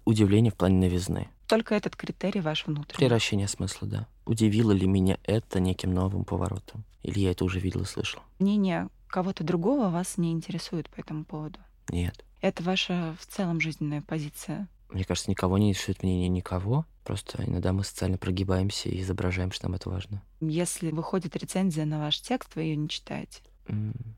[0.05, 1.29] Удивление в плане новизны.
[1.49, 2.97] Только этот критерий ваш внутренний?
[2.97, 4.07] Превращение смысла, да.
[4.25, 6.85] Удивило ли меня это неким новым поворотом?
[7.03, 8.21] Или я это уже видел и слышал?
[8.39, 11.59] Мнение кого-то другого вас не интересует по этому поводу?
[11.89, 12.25] Нет.
[12.41, 14.69] Это ваша в целом жизненная позиция?
[14.93, 16.85] Мне кажется, никого не интересует мнение никого.
[17.05, 20.23] Просто иногда мы социально прогибаемся и изображаем, что нам это важно.
[20.41, 23.41] Если выходит рецензия на ваш текст, вы ее не читаете?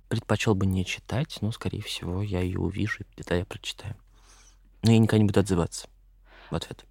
[0.09, 3.97] Предпочел бы не читать, но, скорее всего, я ее увижу, и тогда я прочитаю.
[4.83, 5.89] Но я никогда не буду отзываться
[6.51, 6.85] в ответ.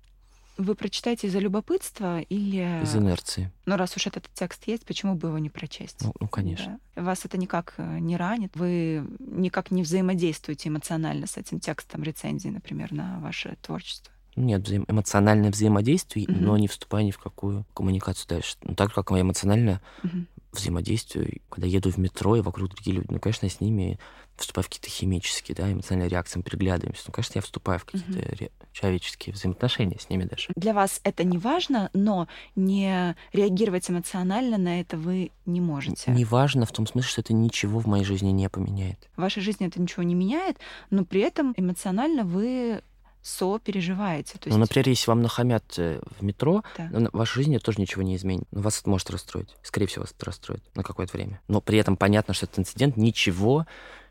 [0.61, 2.83] Вы прочитаете из-за любопытства или...
[2.83, 3.51] Из инерции.
[3.65, 5.97] Но раз уж этот текст есть, почему бы его не прочесть?
[6.01, 6.79] Ну, ну конечно.
[6.95, 7.03] Да.
[7.03, 8.55] Вас это никак э, не ранит?
[8.55, 14.13] Вы никак не взаимодействуете эмоционально с этим текстом рецензии, например, на ваше творчество?
[14.35, 14.85] Нет, взаим...
[14.87, 16.37] эмоциональное взаимодействие, угу.
[16.39, 18.55] но не вступая ни в какую коммуникацию дальше.
[18.63, 20.25] Ну, так как эмоционально угу.
[20.51, 23.07] Взаимодействую, когда еду в метро и вокруг другие люди.
[23.09, 23.99] Ну, конечно, я с ними
[24.35, 27.03] вступаю в какие-то химические, да, эмоциональные реакции, мы приглядываемся.
[27.07, 28.35] Ну, конечно, я вступаю в какие-то угу.
[28.39, 28.51] ре...
[28.71, 30.49] человеческие взаимоотношения с ними даже.
[30.55, 36.11] Для вас это не важно, но не реагировать эмоционально на это вы не можете.
[36.11, 39.09] Не важно в том смысле, что это ничего в моей жизни не поменяет.
[39.15, 40.57] В вашей жизни это ничего не меняет,
[40.89, 42.81] но при этом эмоционально вы
[43.21, 44.33] сопереживаете.
[44.33, 44.49] То есть...
[44.49, 46.89] Ну, например, если вам нахамят э, в метро, да.
[47.11, 48.47] в вашей жизни тоже ничего не изменит.
[48.51, 49.55] Но вас это может расстроить.
[49.63, 51.41] Скорее всего, вас это расстроит на какое-то время.
[51.47, 53.65] Но при этом понятно, что этот инцидент ничего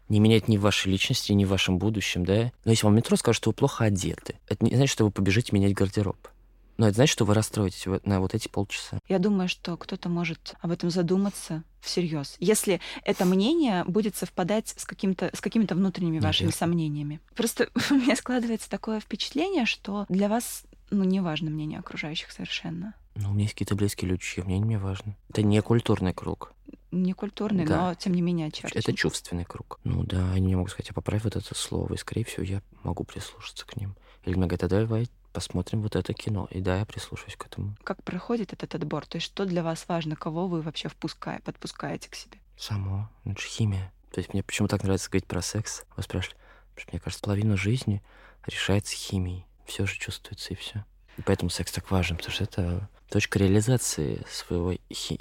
[0.08, 2.52] не меняет ни в вашей личности, ни в вашем будущем, да.
[2.64, 5.10] Но если вам в метро скажут, что вы плохо одеты, это не значит, что вы
[5.10, 6.28] побежите менять гардероб.
[6.76, 8.98] Но это значит, что вы расстроитесь на вот эти полчаса.
[9.06, 14.84] Я думаю, что кто-то может об этом задуматься всерьез, если это мнение будет совпадать с,
[14.84, 16.58] каким-то, с какими-то внутренними вашими Наверное.
[16.58, 17.20] сомнениями.
[17.34, 22.94] Просто у меня складывается такое впечатление, что для вас ну, не важно мнение окружающих совершенно.
[23.14, 25.16] Ну, у меня есть какие-то близкие люди, чье мнение мне важно.
[25.28, 26.52] Это не культурный круг.
[26.90, 27.88] Не культурный, да.
[27.88, 28.78] но тем не менее очерчен.
[28.78, 29.78] Это чувственный круг.
[29.84, 32.62] Ну да, они мне могут сказать, а поправь вот это слово, и, скорее всего, я
[32.82, 33.94] могу прислушаться к ним.
[34.24, 36.48] Или мне говорят, а давай посмотрим вот это кино.
[36.50, 37.76] И да, я прислушаюсь к этому.
[37.84, 39.06] Как проходит этот отбор?
[39.06, 40.16] То есть что для вас важно?
[40.16, 42.38] Кого вы вообще впускаете, подпускаете к себе?
[42.56, 43.08] Само.
[43.24, 43.92] Ну, это же химия.
[44.12, 45.84] То есть мне почему так нравится говорить про секс?
[45.96, 46.38] Вы спрашивали.
[46.70, 48.02] Потому что, мне кажется, половина жизни
[48.46, 49.46] решается химией.
[49.66, 50.84] Все же чувствуется, и все.
[51.20, 55.18] И поэтому секс так важен, потому что это точка реализации своего хи-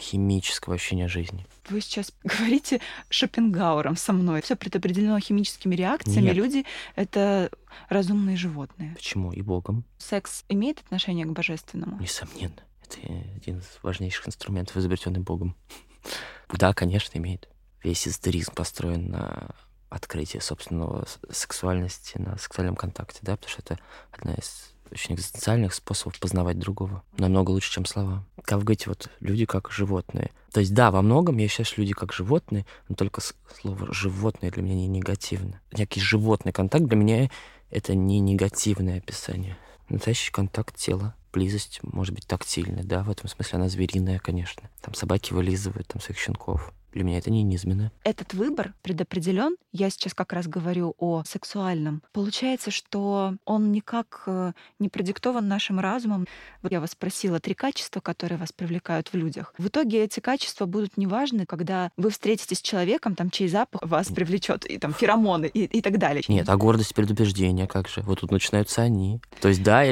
[0.00, 1.44] химического ощущения жизни.
[1.68, 4.40] Вы сейчас говорите Шопенгауэром со мной.
[4.40, 6.28] Все предопределено химическими реакциями.
[6.28, 6.36] Нет.
[6.36, 6.64] Люди—
[6.96, 7.50] это
[7.90, 8.94] разумные животные.
[8.94, 9.30] Почему?
[9.32, 9.84] И Богом.
[9.98, 12.00] Секс имеет отношение к божественному?
[12.00, 12.62] Несомненно.
[12.86, 12.98] Это
[13.36, 15.54] один из важнейших инструментов, изобретенный Богом.
[16.50, 17.48] Да, конечно, имеет.
[17.82, 19.50] Весь эзотеризм построен на
[19.90, 23.78] открытии собственного сексуальности, на сексуальном контакте, да, потому что это
[24.10, 27.02] одна из очень экзистенциальных способов познавать другого.
[27.18, 28.24] Намного лучше, чем слова.
[28.46, 30.30] Говорите, вот люди как животные.
[30.52, 33.20] То есть да, во многом я что люди как животные, но только
[33.60, 35.60] слово «животное» для меня не негативно.
[35.72, 37.30] Некий животный контакт для меня
[37.70, 39.56] это не негативное описание.
[39.88, 44.70] Настоящий контакт тела близость может быть тактильная, да, в этом смысле она звериная, конечно.
[44.82, 46.72] Там собаки вылизывают там своих щенков.
[46.92, 47.90] Для меня это не низменно.
[48.04, 49.56] Этот выбор предопределен.
[49.72, 52.02] Я сейчас как раз говорю о сексуальном.
[52.12, 56.26] Получается, что он никак э, не продиктован нашим разумом.
[56.62, 59.54] Вот я вас спросила три качества, которые вас привлекают в людях.
[59.56, 64.08] В итоге эти качества будут неважны, когда вы встретитесь с человеком, там, чей запах вас
[64.08, 66.22] привлечет, и там феромоны и, и так далее.
[66.28, 68.02] Нет, а гордость и предубеждение, как же?
[68.02, 69.20] Вот тут начинаются они.
[69.40, 69.84] То есть, да,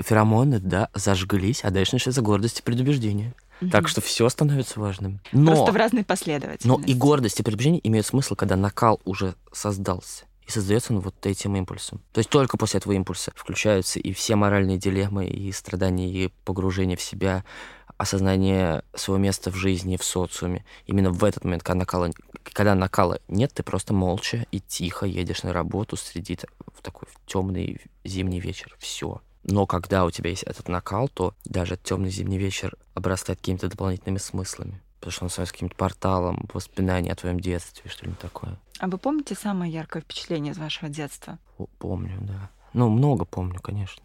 [0.00, 3.34] феромоны, да, зажглись, а дальше начинается гордость и предубеждение.
[3.70, 5.20] Так что все становится важным.
[5.32, 6.66] Но, Просто в разной последовательности.
[6.66, 10.24] Но и гордость, и предубеждение имеют смысл, когда накал уже создался.
[10.46, 12.02] И создается он вот этим импульсом.
[12.12, 16.96] То есть только после этого импульса включаются и все моральные дилеммы, и страдания, и погружение
[16.96, 17.44] в себя,
[17.96, 20.64] осознание своего места в жизни, в социуме.
[20.86, 22.10] Именно в этот момент, когда накала,
[22.42, 26.38] когда накала нет, ты просто молча и тихо едешь на работу среди
[26.74, 28.74] в такой темный зимний вечер.
[28.80, 29.20] Все.
[29.44, 34.18] Но когда у тебя есть этот накал, то даже темный зимний вечер обрастает какими-то дополнительными
[34.18, 34.80] смыслами.
[35.00, 38.56] Потому что он становится каким-то порталом воспоминаний о твоем детстве, что-нибудь такое.
[38.78, 41.38] А вы помните самое яркое впечатление из вашего детства?
[41.78, 42.50] Помню, да.
[42.72, 44.02] Ну, много помню, конечно.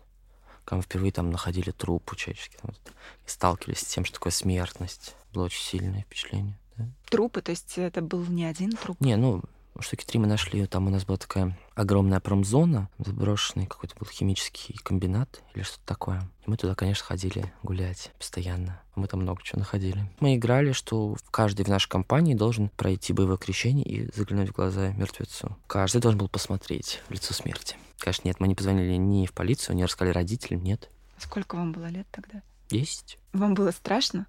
[0.65, 5.15] Когда мы впервые там находили труп человеческий, там, и сталкивались с тем, что такое смертность.
[5.33, 6.59] Было очень сильное впечатление.
[6.75, 6.85] Да?
[7.09, 8.99] Трупы, то есть это был не один труп?
[8.99, 9.43] Не, ну,
[9.81, 10.65] штуки три мы нашли.
[10.65, 16.21] Там у нас была такая огромная промзона, заброшенный какой-то был химический комбинат или что-то такое.
[16.45, 18.81] И мы туда, конечно, ходили гулять постоянно.
[18.95, 20.09] Мы там много чего находили.
[20.19, 24.93] Мы играли, что каждый в нашей компании должен пройти боевое крещение и заглянуть в глаза
[24.93, 25.55] мертвецу.
[25.67, 27.75] Каждый должен был посмотреть в лицо смерти.
[27.99, 30.89] Конечно, нет, мы не позвонили ни в полицию, не рассказали родителям, нет.
[31.17, 32.41] Сколько вам было лет тогда?
[32.69, 33.17] Десять.
[33.33, 34.27] Вам было страшно?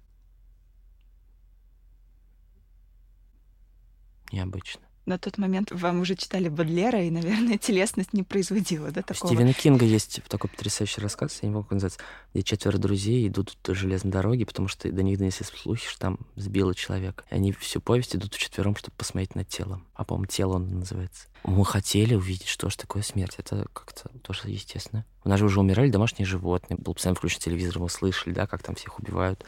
[4.31, 9.33] Необычно на тот момент вам уже читали Бодлера, и, наверное, телесность не производила, да, такого?
[9.33, 11.99] Стивена Кинга есть такой потрясающий рассказ, я не могу как называется,
[12.33, 16.19] где четверо друзей идут по железной дороге, потому что до них донесли слухи, что там
[16.35, 17.25] сбило человека.
[17.31, 19.81] И они всю повесть идут вчетвером, чтобы посмотреть на тело.
[19.95, 21.27] А, по-моему, тело он называется.
[21.43, 23.35] Мы хотели увидеть, что же такое смерть.
[23.37, 25.05] Это как-то тоже естественно.
[25.23, 26.77] У нас же уже умирали домашние животные.
[26.77, 29.43] Был постоянно включен телевизор, мы слышали, да, как там всех убивают.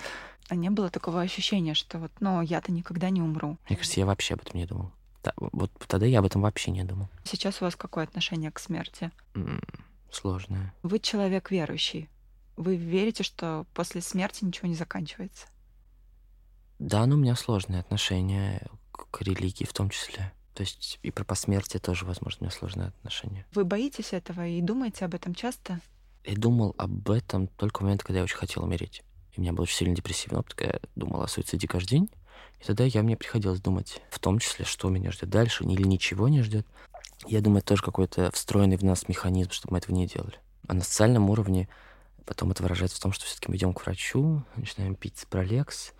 [0.50, 3.58] А не было такого ощущения, что вот, ну, я-то никогда не умру?
[3.70, 4.92] Мне кажется, я вообще об этом не думал.
[5.38, 7.10] Вот тогда я об этом вообще не думал.
[7.24, 9.12] Сейчас у вас какое отношение к смерти?
[10.12, 10.74] сложное.
[10.84, 12.10] Вы человек верующий.
[12.58, 15.48] Вы верите, что после смерти ничего не заканчивается?
[16.80, 20.34] Да, но у меня сложное отношение к религии в том числе.
[20.54, 23.46] То есть и про посмертие тоже, возможно, у меня сложное отношение.
[23.54, 25.80] Вы боитесь этого и думаете об этом часто?
[26.26, 29.02] Я думал об этом только в момент, когда я очень хотел умереть.
[29.32, 32.10] И у меня был очень сильно депрессивный опыт, когда я думал о суициде каждый день.
[32.60, 36.28] И тогда я, мне приходилось думать, в том числе, что меня ждет дальше, или ничего
[36.28, 36.68] не ждет.
[37.26, 40.36] Я думаю, это тоже какой-то встроенный в нас механизм, чтобы мы этого не делали.
[40.68, 41.70] А на социальном уровне
[42.26, 45.94] потом это выражается в том, что все-таки мы идем к врачу, начинаем пить пролекс,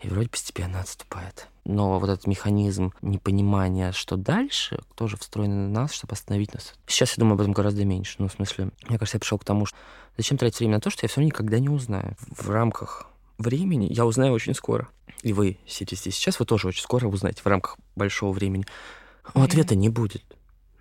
[0.00, 1.46] и вроде постепенно отступает.
[1.64, 6.74] Но вот этот механизм непонимания, что дальше, тоже встроен в нас, чтобы остановить нас.
[6.86, 8.16] Сейчас я думаю об этом гораздо меньше.
[8.18, 9.76] Ну, в смысле, мне кажется, я пришел к тому, что
[10.16, 12.16] зачем тратить время на то, что я все равно никогда не узнаю.
[12.30, 13.08] В рамках
[13.40, 14.88] времени я узнаю очень скоро.
[15.22, 18.64] И вы сидите здесь сейчас, вы тоже очень скоро узнаете в рамках большого времени.
[19.34, 20.24] Но ответа не будет.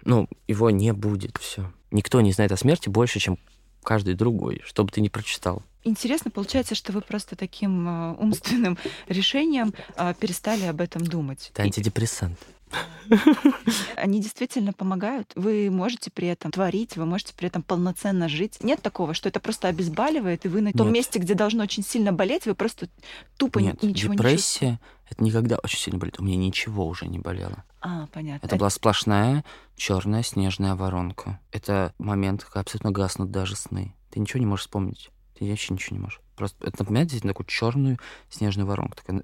[0.06, 1.72] Ну, его не будет, все.
[1.92, 3.38] Никто не знает о смерти больше, чем
[3.84, 5.64] каждый другой, что бы ты ни прочитал.
[5.84, 11.52] Интересно, получается, что вы просто таким э, умственным решением э, перестали об этом думать.
[11.54, 12.38] Это антидепрессант.
[13.96, 15.32] Они действительно помогают.
[15.36, 18.60] Вы можете при этом творить, вы можете при этом полноценно жить.
[18.62, 20.96] Нет такого, что это просто обезболивает, и вы на том Нет.
[20.96, 22.90] месте, где должно очень сильно болеть, вы просто
[23.38, 24.80] тупо Нет, ничего не депрессия—
[25.10, 26.20] это никогда очень сильно болит.
[26.20, 27.50] У меня ничего уже не болело.
[27.50, 27.70] чувствуете.
[27.82, 28.46] А, понятно.
[28.46, 29.44] Это была сплошная
[29.76, 31.40] черная снежная воронка.
[31.52, 33.96] Это момент, когда абсолютно гаснут даже сны.
[34.12, 35.10] Ты ничего не можешь вспомнить.
[35.38, 36.20] Ты вообще ничего не можешь.
[36.36, 37.98] Просто это напоминает действительно такую черную
[38.30, 39.24] снежную воронку, такая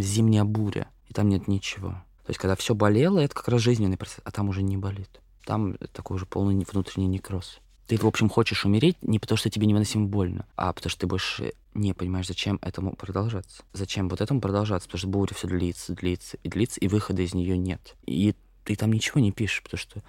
[0.00, 0.88] зимняя буря.
[1.08, 2.02] И там нет ничего.
[2.26, 5.20] То есть, когда все болело, это как раз жизненный процесс, а там уже не болит.
[5.44, 7.60] Там такой уже полный внутренний некроз.
[7.86, 11.06] Ты, в общем, хочешь умереть не потому, что тебе невыносимо больно, а потому что ты
[11.06, 13.62] больше не понимаешь, зачем этому продолжаться.
[13.72, 17.32] Зачем вот этому продолжаться, потому что буря все длится, длится и длится, и выхода из
[17.32, 17.94] нее нет.
[18.06, 18.34] И
[18.64, 20.02] ты там ничего не пишешь, потому что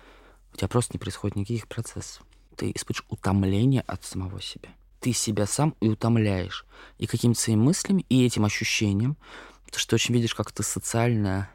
[0.54, 2.24] у тебя просто не происходит никаких процессов.
[2.56, 4.70] Ты испытываешь утомление от самого себя.
[5.02, 6.66] Ты себя сам и утомляешь.
[6.98, 9.18] И какими-то своими мыслями, и этим ощущением,
[9.66, 11.52] потому что ты очень видишь, как ты социально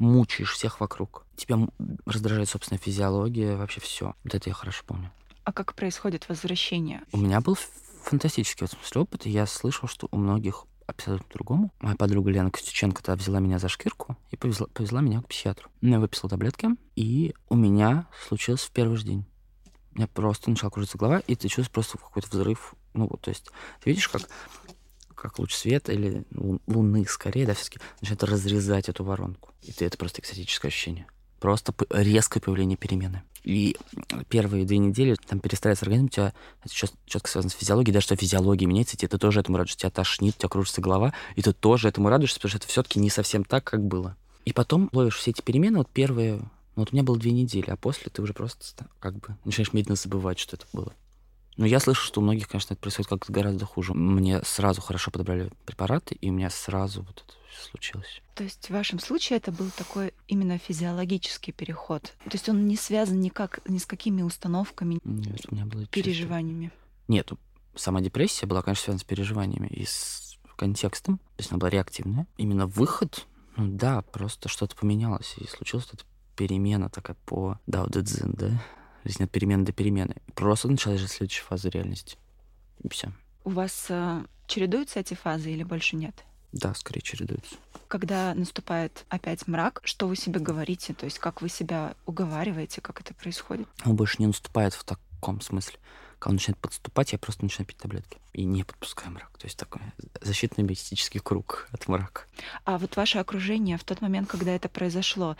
[0.00, 1.24] мучаешь всех вокруг.
[1.36, 1.58] Тебя
[2.06, 4.14] раздражает собственная физиология, вообще все.
[4.24, 5.12] Вот это я хорошо помню.
[5.44, 7.02] А как происходит возвращение?
[7.12, 7.56] У меня был
[8.02, 11.72] фантастический в этом смысле опыт, и я слышал, что у многих абсолютно другому.
[11.80, 15.70] Моя подруга Лена Костюченко тогда взяла меня за шкирку и повезла, повезла меня к психиатру.
[15.82, 19.24] Я выписала таблетки, и у меня случилось в первый же день.
[19.92, 22.74] У меня просто начала кружиться голова, и ты чувствуешь просто какой-то взрыв.
[22.94, 23.50] Ну вот, то есть
[23.82, 24.22] ты видишь, как,
[25.14, 29.49] как луч света или лу- луны скорее, да, все-таки начинает разрезать эту воронку.
[29.62, 31.06] И это просто экстатическое ощущение.
[31.38, 33.22] Просто резкое появление перемены.
[33.42, 33.76] И
[34.28, 38.16] первые две недели там перестраивается организм, у тебя это четко связано с физиологией, даже что
[38.16, 41.54] физиология меняется, и ты тоже этому радуешься, тебя тошнит, у тебя кружится голова, и ты
[41.54, 44.16] тоже этому радуешься, потому что это все-таки не совсем так, как было.
[44.44, 47.70] И потом ловишь все эти перемены, вот первые, ну вот у меня было две недели,
[47.70, 50.92] а после ты уже просто как бы начинаешь медленно забывать, что это было.
[51.56, 53.92] Но я слышу, что у многих, конечно, это происходит как-то гораздо хуже.
[53.94, 58.22] Мне сразу хорошо подобрали препараты, и у меня сразу вот это случилось.
[58.34, 62.14] То есть в вашем случае это был такой именно физиологический переход.
[62.24, 65.94] То есть он не связан никак ни с какими установками, Нет, у меня было чисто-
[65.94, 66.70] переживаниями.
[67.08, 67.30] Нет,
[67.74, 71.18] сама депрессия была, конечно, связана с переживаниями и с контекстом.
[71.18, 72.26] То есть она была реактивная.
[72.36, 75.34] Именно выход, ну да, просто что-то поменялось.
[75.38, 76.04] И случилась эта
[76.36, 78.48] перемена такая по Дао Дэ Цзин, да?
[78.48, 80.16] То есть от перемены до перемены.
[80.34, 82.18] Просто началась же следующая фаза реальности.
[82.82, 83.12] И все.
[83.44, 86.24] У вас э, чередуются эти фазы или больше нет?
[86.52, 87.56] Да, скорее чередуются.
[87.88, 90.94] Когда наступает опять мрак, что вы себе говорите?
[90.94, 93.68] То есть как вы себя уговариваете, как это происходит?
[93.84, 95.78] Он больше не наступает в таком смысле.
[96.18, 98.18] Когда он начинает подступать, я просто начинаю пить таблетки.
[98.34, 99.30] И не подпускаю мрак.
[99.38, 99.80] То есть такой
[100.20, 102.22] защитный мистический круг от мрака.
[102.64, 105.34] А вот ваше окружение в тот момент, когда это произошло,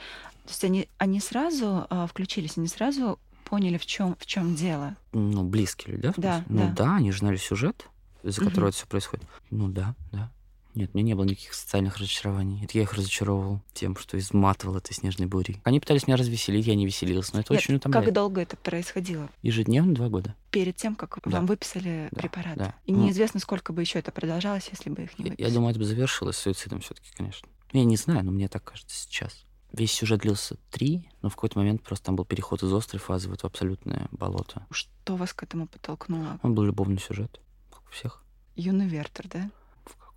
[0.45, 4.97] то есть они, они сразу а, включились, они сразу поняли, в чем в чем дело.
[5.13, 6.13] Ну, близкие люди, да?
[6.13, 6.45] в Да?
[6.49, 6.97] Ну да.
[6.97, 7.87] они же знали сюжет,
[8.23, 8.49] из-за Мгм.
[8.51, 9.27] которого это все происходит.
[9.51, 10.31] Ну да, да.
[10.75, 12.65] Нет, у меня не было никаких социальных разочарований.
[12.65, 15.61] Это я их разочаровывал тем, что изматывал этой снежной бурей.
[15.65, 18.05] Они пытались меня развеселить, я не веселился, но это Нет, очень утомляет.
[18.07, 19.29] как долго это происходило?
[19.43, 20.35] Ежедневно два года.
[20.51, 21.31] Перед тем, как Да.
[21.31, 22.57] вам выписали Да, препарат.
[22.57, 22.75] да.
[22.87, 25.49] И Ну, неизвестно, сколько бы еще это продолжалось, если бы их не Я, выписали.
[25.49, 27.49] я думаю, это бы завершилось суицидом все-таки, конечно.
[27.73, 29.45] Я не знаю, но мне так кажется сейчас.
[29.73, 33.29] Весь сюжет длился три, но в какой-то момент просто там был переход из острой фазы
[33.29, 34.67] в это абсолютное болото.
[34.71, 36.41] Что вас к этому подтолкнуло?
[36.43, 38.25] Он был любовный сюжет, как у всех,
[38.57, 39.51] Юный Вертер, да?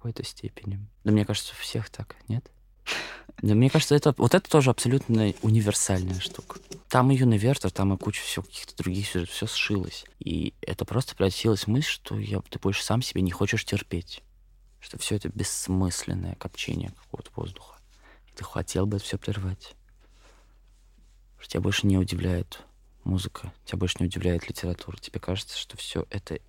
[0.04, 0.86] Какой-то степени.
[1.06, 2.46] Да мне кажется, у всех так, нет?
[3.42, 6.60] Да мне кажется, это, вот это тоже абсолютно универсальная штука.
[6.88, 10.06] Там и юный Вертер, там и куча всего каких-то других сюжетов, все сшилось.
[10.20, 14.22] И это просто превратилось в мысль, что я, ты больше сам себе не хочешь терпеть.
[14.80, 17.80] Что все это бессмысленное копчение какого-то воздуха.
[18.28, 19.74] И ты хотел бы это все прервать.
[21.40, 22.62] Что тебя больше не удивляет
[23.04, 24.96] музыка, тебя больше не удивляет литература.
[24.98, 26.40] Тебе кажется, что все это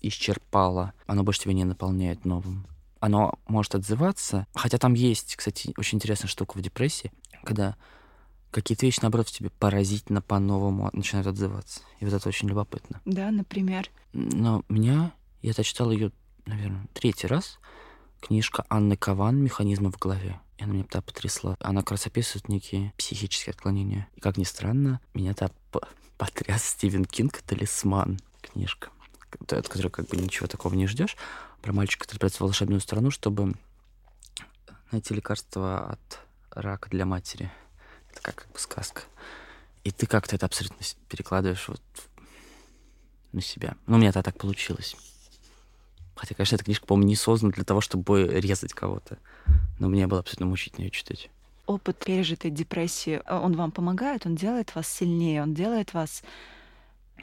[0.00, 0.92] исчерпало.
[1.06, 2.66] Оно больше тебя не наполняет новым.
[3.02, 7.10] Оно может отзываться, хотя там есть, кстати, очень интересная штука в депрессии,
[7.42, 7.74] когда
[8.52, 11.80] какие-то вещи, наоборот, в тебе поразительно по-новому начинают отзываться.
[11.98, 13.00] И вот это очень любопытно.
[13.04, 13.90] Да, например.
[14.12, 15.10] Но меня,
[15.40, 16.12] я это читал ее,
[16.46, 17.58] наверное, третий раз,
[18.20, 20.40] книжка Анны Каван «Механизмы в голове».
[20.58, 21.56] И она меня тогда потрясла.
[21.58, 24.06] Она как раз описывает некие психические отклонения.
[24.14, 25.56] И, как ни странно, меня тогда
[26.18, 28.90] потряс Стивен Кинг «Талисман» книжка,
[29.40, 31.16] от которой как бы ничего такого не ждешь.
[31.62, 33.54] Про мальчика, который отправляется в волшебную страну, чтобы
[34.90, 36.20] найти лекарство от
[36.50, 37.50] рака для матери.
[38.10, 39.02] Это как, как бы сказка.
[39.84, 41.82] И ты как-то это абсолютно перекладываешь вот
[43.32, 43.76] на себя.
[43.86, 44.96] Ну, у меня это так получилось.
[46.14, 49.18] Хотя, конечно, эта книжка, по-моему, не создана для того, чтобы резать кого-то.
[49.78, 51.30] Но мне было абсолютно мучительно ее читать.
[51.66, 56.22] Опыт пережитой депрессии, э, он вам помогает, он делает вас сильнее, он делает вас...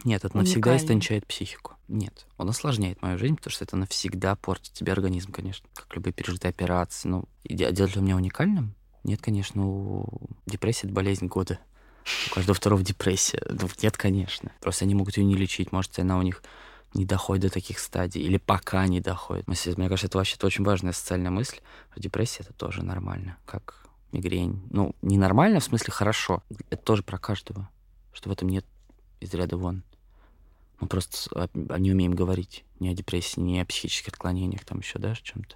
[0.04, 0.78] Нет, это навсегда Уникальный.
[0.78, 1.74] истончает психику.
[1.88, 5.68] Нет, он осложняет мою жизнь, потому что это навсегда портит тебе организм, конечно.
[5.74, 7.10] Как любые пережитые операции.
[7.10, 8.76] Ну, и де- делает ли меня уникальным?
[9.04, 10.06] Нет, конечно, у
[10.46, 11.60] депрессии это болезнь года.
[12.32, 13.42] У каждого второго депрессия.
[13.50, 14.52] Ну, нет, конечно.
[14.62, 15.72] Просто они могут ее не лечить.
[15.72, 16.44] Может, она у них
[16.94, 19.48] не доходит до таких стадий, или пока не доходит.
[19.48, 21.58] Мне кажется, это вообще очень важная социальная мысль.
[21.96, 24.64] Депрессия— это тоже нормально, как мигрень.
[24.72, 26.42] Ну, не нормально, в смысле хорошо.
[26.70, 27.70] Это тоже про каждого,
[28.12, 28.66] что в этом нет
[29.20, 29.84] из ряда вон.
[30.80, 35.16] Мы просто не умеем говорить ни о депрессии, ни о психических отклонениях, там еще, да,
[35.16, 35.56] чем-то.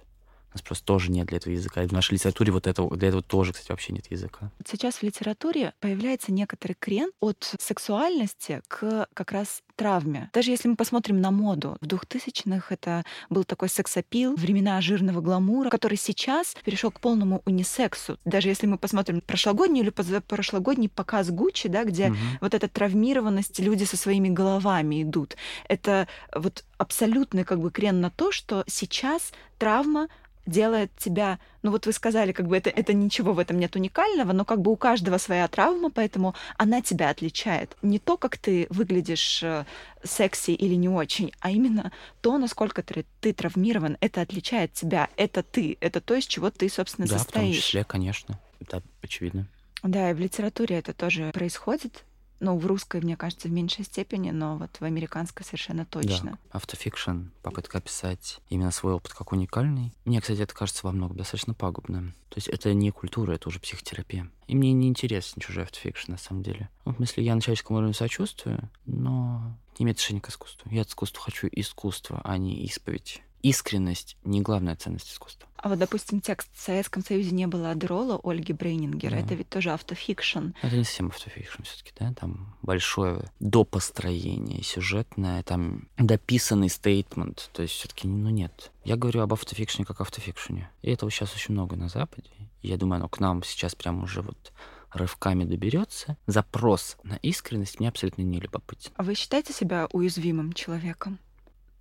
[0.54, 1.82] У нас просто тоже нет для этого языка.
[1.82, 4.52] И в нашей литературе вот этого, для этого тоже, кстати, вообще нет языка.
[4.64, 10.30] Сейчас в литературе появляется некоторый крен от сексуальности к как раз травме.
[10.32, 15.70] Даже если мы посмотрим на моду, в 2000-х это был такой сексапил, времена жирного гламура,
[15.70, 18.18] который сейчас перешел к полному унисексу.
[18.24, 22.16] Даже если мы посмотрим прошлогодний или прошлогодний показ Гуччи, да, где угу.
[22.40, 25.36] вот эта травмированность, люди со своими головами идут,
[25.68, 30.08] это вот абсолютный как бы крен на то, что сейчас травма
[30.46, 34.32] делает тебя, ну вот вы сказали, как бы это, это ничего в этом нет уникального,
[34.32, 37.76] но как бы у каждого своя травма, поэтому она тебя отличает.
[37.82, 39.64] Не то, как ты выглядишь э,
[40.02, 45.42] секси или не очень, а именно то, насколько ты, ты травмирован, это отличает тебя, это
[45.42, 47.34] ты, это то, из чего ты, собственно, да, состоишь.
[47.34, 49.46] Да, в том числе, конечно, это очевидно.
[49.82, 52.04] Да, и в литературе это тоже происходит
[52.40, 56.32] ну, в русской, мне кажется, в меньшей степени, но вот в американской совершенно точно.
[56.32, 56.38] Да.
[56.58, 59.92] Автофикшн, попытка описать именно свой опыт как уникальный.
[60.04, 62.14] Мне, кстати, это кажется во многом достаточно пагубным.
[62.28, 64.30] То есть это не культура, это уже психотерапия.
[64.48, 66.68] И мне не интересен чужой автофикшн, на самом деле.
[66.84, 70.70] Ну, в смысле, я на человеческом уровне сочувствую, но не имеет отношения к искусству.
[70.70, 75.46] Я от искусства хочу искусство, а не исповедь искренность не главная ценность искусства.
[75.56, 79.10] А вот, допустим, текст В Советском Союзе не было аддерола Ольги Брейнингер.
[79.10, 79.18] Да.
[79.18, 80.52] Это ведь тоже автофикшн.
[80.62, 82.14] Это не совсем автофикшн все-таки, да?
[82.14, 87.50] Там большое допостроение сюжетное, там дописанный стейтмент.
[87.52, 88.72] То есть все-таки, ну нет.
[88.82, 90.70] Я говорю об автофикшне как автофикшне.
[90.80, 92.30] И этого сейчас очень много на Западе.
[92.62, 94.52] Я думаю, оно к нам сейчас прям уже вот
[94.90, 96.16] рывками доберется.
[96.26, 98.92] Запрос на искренность мне абсолютно не любопытен.
[98.96, 101.18] А вы считаете себя уязвимым человеком?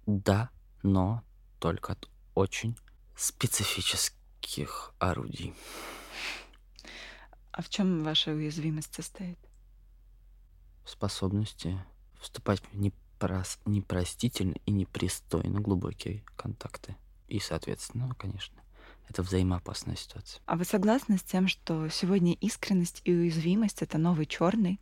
[0.06, 0.50] Да,
[0.82, 1.24] но
[1.64, 2.78] только от очень
[3.16, 5.54] специфических орудий.
[7.54, 9.40] А в чем ваша уязвимость состоит?
[10.84, 11.82] В способности
[12.20, 13.60] вступать в непрос...
[13.64, 16.98] непростительно и непристойно глубокие контакты.
[17.30, 18.62] И, соответственно, конечно,
[19.08, 20.42] это взаимоопасная ситуация.
[20.46, 24.82] А вы согласны с тем, что сегодня искренность и уязвимость это новый черный?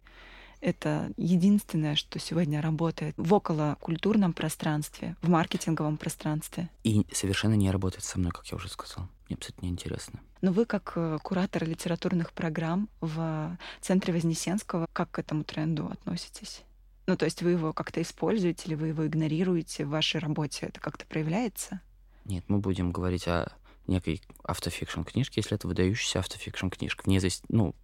[0.61, 6.69] Это единственное, что сегодня работает в околокультурном пространстве, в маркетинговом пространстве.
[6.83, 9.09] И совершенно не работает со мной, как я уже сказал.
[9.27, 10.19] Мне абсолютно неинтересно.
[10.41, 16.61] Но вы, как э, куратор литературных программ в Центре Вознесенского, как к этому тренду относитесь?
[17.07, 20.67] Ну, то есть вы его как-то используете или вы его игнорируете в вашей работе?
[20.67, 21.81] Это как-то проявляется?
[22.25, 23.51] Нет, мы будем говорить о
[23.87, 27.03] некой автофикшн книжке, если это выдающаяся автофикшн книжка.
[27.05, 27.75] Вне зависимости, ну,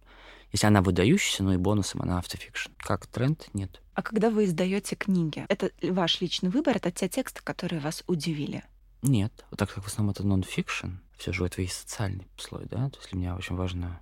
[0.52, 2.70] если она выдающаяся, но и бонусом она автофикшн.
[2.78, 3.82] Как тренд, нет.
[3.94, 8.64] А когда вы издаете книги, это ваш личный выбор, это те тексты, которые вас удивили?
[9.02, 9.44] Нет.
[9.50, 12.90] Вот так как в основном это нон-фикшн, все же это и социальный слой, да?
[12.90, 14.00] То есть для меня очень важно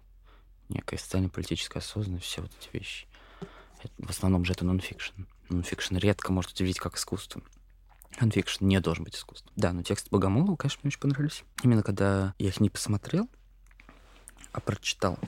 [0.68, 3.07] некая социально-политическая осознанность, все вот эти вещи.
[3.99, 5.22] В основном же это нон-фикшн.
[5.49, 7.42] Нон-фикшн редко может удивить как искусство.
[8.20, 9.53] Нон-фикшн не должен быть искусством.
[9.57, 11.44] Да, но тексты Богомолова, конечно, мне очень понравились.
[11.62, 13.28] Именно когда я их не посмотрел,
[14.53, 15.18] а прочитал,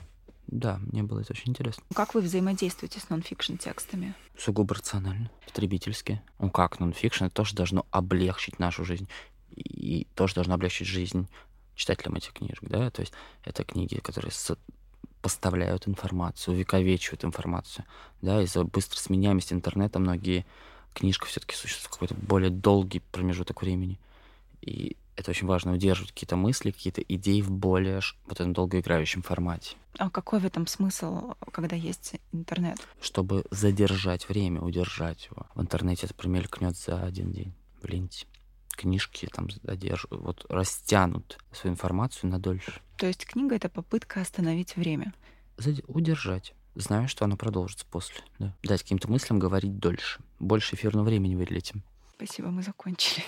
[0.51, 1.83] да, мне было это очень интересно.
[1.93, 4.15] Как вы взаимодействуете с нонфикшн текстами?
[4.37, 6.21] Сугубо рационально, потребительски.
[6.39, 9.07] Ну как, нонфикшн это тоже должно облегчить нашу жизнь.
[9.55, 11.27] И тоже должно облегчить жизнь
[11.75, 12.89] читателям этих книжек, да?
[12.89, 14.31] То есть это книги, которые
[15.21, 17.85] поставляют информацию, увековечивают информацию.
[18.21, 20.45] Да, из-за быстрой сменяемости интернета многие
[20.93, 23.99] книжки все-таки существуют какой-то более долгий промежуток времени.
[24.61, 29.75] И это очень важно, удерживать какие-то мысли, какие-то идеи в более вот этом долгоиграющем формате.
[29.97, 32.77] А какой в этом смысл, когда есть интернет?
[33.01, 35.47] Чтобы задержать время, удержать его.
[35.55, 37.53] В интернете это промелькнет за один день
[37.83, 38.27] ленте.
[38.71, 42.81] Книжки там задерживают, вот растянут свою информацию на дольше.
[42.97, 45.13] То есть книга— это попытка остановить время?
[45.57, 45.81] Зад...
[45.87, 48.21] Удержать зная, что оно продолжится после.
[48.37, 48.55] Да.
[48.63, 50.21] Дать каким-то мыслям говорить дольше.
[50.39, 51.83] Больше эфирного времени выделить им.
[52.15, 53.23] Спасибо, мы закончили.